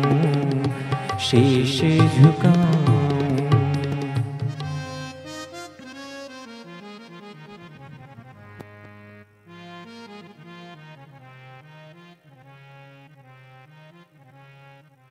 शीश 1.19 1.81
झुकाऊँ 2.15 2.58